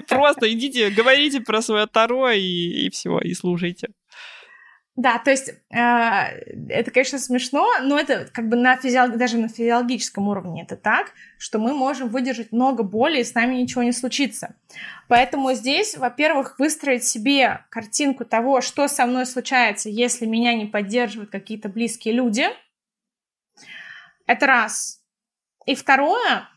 [0.09, 3.89] Просто идите, говорите про свое Таро и, и все, и слушайте.
[4.99, 5.79] Да, то есть э,
[6.71, 9.17] это, конечно, смешно, но это как бы на физиолог...
[9.17, 13.55] даже на физиологическом уровне это так, что мы можем выдержать много боли, и с нами
[13.55, 14.57] ничего не случится.
[15.07, 21.31] Поэтому здесь, во-первых, выстроить себе картинку того, что со мной случается, если меня не поддерживают
[21.31, 22.47] какие-то близкие люди.
[24.27, 25.01] Это раз.
[25.65, 26.49] И второе,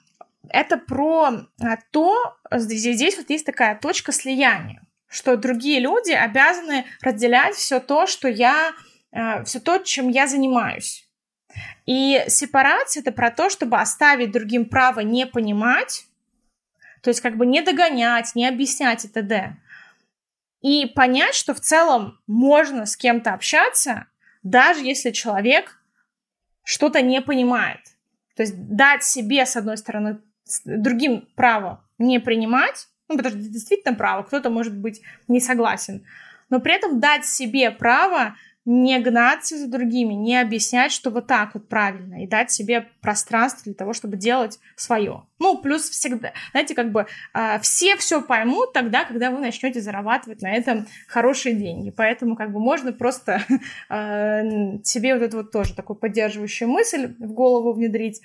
[0.49, 1.45] это про
[1.91, 4.81] то, здесь, здесь вот есть такая точка слияния
[5.11, 8.71] что другие люди обязаны разделять все то, что я,
[9.11, 11.05] э, все то, чем я занимаюсь.
[11.85, 16.05] И сепарация это про то, чтобы оставить другим право не понимать,
[17.01, 19.57] то есть как бы не догонять, не объяснять и т.д.
[20.61, 24.05] И понять, что в целом можно с кем-то общаться,
[24.43, 25.81] даже если человек
[26.63, 27.81] что-то не понимает.
[28.35, 30.21] То есть дать себе, с одной стороны,
[30.63, 36.03] другим право не принимать, ну, потому что это действительно право, кто-то может быть не согласен.
[36.49, 41.55] Но при этом дать себе право не гнаться за другими, не объяснять, что вот так
[41.55, 45.23] вот правильно, и дать себе пространство для того, чтобы делать свое.
[45.39, 50.43] Ну, плюс всегда, знаете, как бы э, все все поймут тогда, когда вы начнете зарабатывать
[50.43, 51.89] на этом хорошие деньги.
[51.89, 53.41] Поэтому как бы можно просто
[53.89, 58.21] э, себе вот эту вот тоже такую поддерживающую мысль в голову внедрить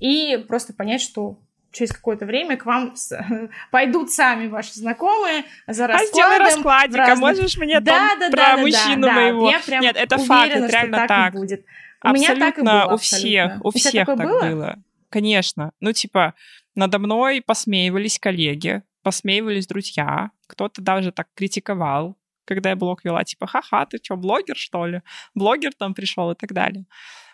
[0.00, 1.38] и просто понять, что
[1.72, 3.16] через какое-то время к вам с...
[3.70, 6.08] пойдут сами ваши знакомые за раскладом.
[6.08, 7.16] А сделай раскладик, разных...
[7.16, 9.46] а можешь мне да, там да, про да, мужчину да, моего?
[9.46, 11.08] Да, я прям Нет, это уверена, факт, это реально так.
[11.08, 11.32] так.
[11.34, 11.64] будет.
[12.04, 12.94] У абсолютно, меня так и было.
[12.94, 14.40] У всех, у, у всех так было?
[14.40, 14.76] было.
[15.10, 15.72] Конечно.
[15.80, 16.34] Ну, типа,
[16.74, 23.46] надо мной посмеивались коллеги, посмеивались друзья, кто-то даже так критиковал, когда я блог вела, типа,
[23.46, 25.02] ха-ха, ты что, блогер, что ли?
[25.34, 26.86] Блогер там пришел и так далее.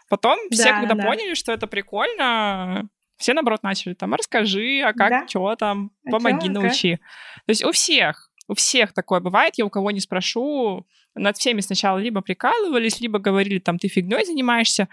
[0.08, 1.02] Потом все, да, когда да.
[1.04, 5.28] поняли, что это прикольно, все, наоборот, начали там, расскажи, а как, да?
[5.28, 6.96] что там, а помоги, чё, научи.
[6.96, 7.00] Как?
[7.46, 11.60] То есть у всех, у всех такое бывает, я у кого не спрошу, над всеми
[11.60, 14.88] сначала либо прикалывались, либо говорили, там, ты фигней занимаешься,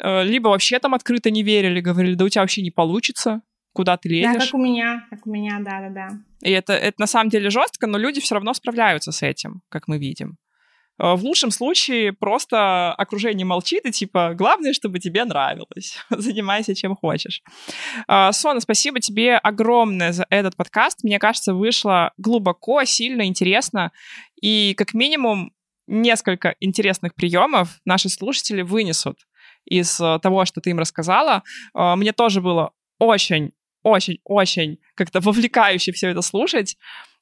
[0.00, 3.42] э, либо вообще там открыто не верили, говорили, да у тебя вообще не получится,
[3.72, 4.32] куда ты лезешь.
[4.32, 6.08] Да, как у меня, как у меня, да-да-да.
[6.40, 9.88] И это, это на самом деле жестко, но люди все равно справляются с этим, как
[9.88, 10.36] мы видим.
[10.98, 15.98] Э, в лучшем случае просто окружение молчит, и типа, главное, чтобы тебе нравилось.
[16.10, 17.42] Занимайся чем хочешь.
[18.08, 21.04] Э, Сона, спасибо тебе огромное за этот подкаст.
[21.04, 23.92] Мне кажется, вышло глубоко, сильно, интересно.
[24.40, 25.52] И как минимум
[25.86, 29.18] несколько интересных приемов наши слушатели вынесут
[29.64, 31.42] из э, того, что ты им рассказала.
[31.74, 33.52] Мне тоже было очень
[33.84, 36.76] очень-очень как-то вовлекающе все это слушать.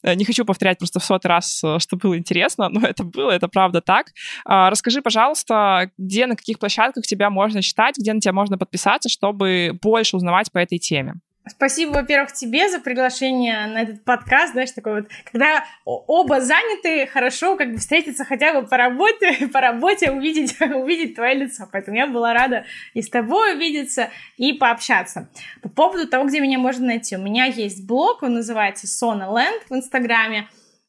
[0.06, 3.32] Э, не хочу повторять просто в сотый раз, э, что было интересно, но это было,
[3.32, 4.12] это правда так.
[4.44, 9.08] А, расскажи, пожалуйста, где, на каких площадках тебя можно читать, где на тебя можно подписаться,
[9.08, 11.14] чтобы больше узнавать по этой теме.
[11.48, 17.56] Спасибо, во-первых, тебе за приглашение на этот подкаст, знаешь, такой вот, когда оба заняты, хорошо
[17.56, 21.68] как бы встретиться хотя бы по работе, по работе увидеть, увидеть твое лицо.
[21.70, 25.28] Поэтому я была рада и с тобой увидеться, и пообщаться.
[25.62, 27.16] По поводу того, где меня можно найти.
[27.16, 30.48] У меня есть блог, он называется Sona Land в Инстаграме,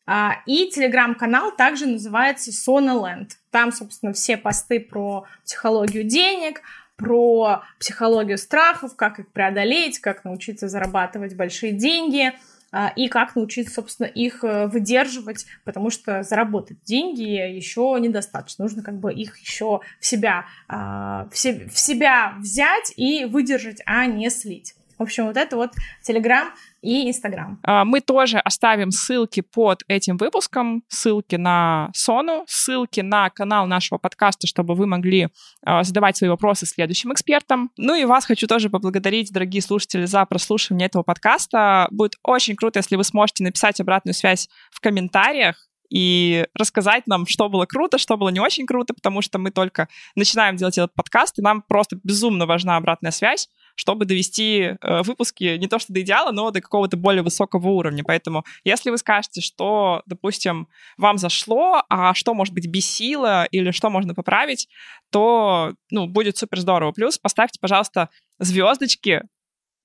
[0.09, 3.31] а, и телеграм-канал также называется Sona Land.
[3.51, 6.61] Там, собственно, все посты про психологию денег,
[6.97, 12.33] про психологию страхов, как их преодолеть, как научиться зарабатывать большие деньги
[12.71, 18.65] а, и как научиться, собственно, их э, выдерживать, потому что заработать деньги еще недостаточно.
[18.65, 24.29] Нужно как бы их еще в себя, а, в себя взять и выдержать, а не
[24.29, 24.75] слить.
[24.97, 25.71] В общем, вот это вот
[26.07, 26.47] Telegram
[26.81, 27.59] и Инстаграм.
[27.85, 34.47] Мы тоже оставим ссылки под этим выпуском, ссылки на Сону, ссылки на канал нашего подкаста,
[34.47, 35.29] чтобы вы могли
[35.63, 37.71] а, задавать свои вопросы следующим экспертам.
[37.77, 41.87] Ну и вас хочу тоже поблагодарить, дорогие слушатели, за прослушивание этого подкаста.
[41.91, 47.49] Будет очень круто, если вы сможете написать обратную связь в комментариях, и рассказать нам, что
[47.49, 51.39] было круто, что было не очень круто, потому что мы только начинаем делать этот подкаст,
[51.39, 56.01] и нам просто безумно важна обратная связь, чтобы довести э, выпуски не то что до
[56.01, 58.03] идеала, но до какого-то более высокого уровня.
[58.03, 60.67] Поэтому если вы скажете, что, допустим,
[60.97, 64.67] вам зашло, а что, может быть, бесило или что можно поправить,
[65.11, 66.91] то, ну, будет супер здорово.
[66.91, 68.09] Плюс поставьте, пожалуйста,
[68.39, 69.21] звездочки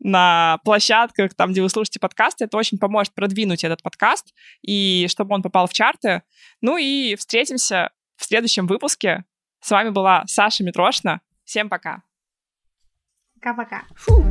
[0.00, 2.46] на площадках, там, где вы слушаете подкасты.
[2.46, 6.22] Это очень поможет продвинуть этот подкаст, и чтобы он попал в чарты.
[6.62, 9.24] Ну и встретимся в следующем выпуске.
[9.60, 11.20] С вами была Саша Митрошна.
[11.44, 12.02] Всем пока.
[13.42, 14.22] 嘎巴嘎，树。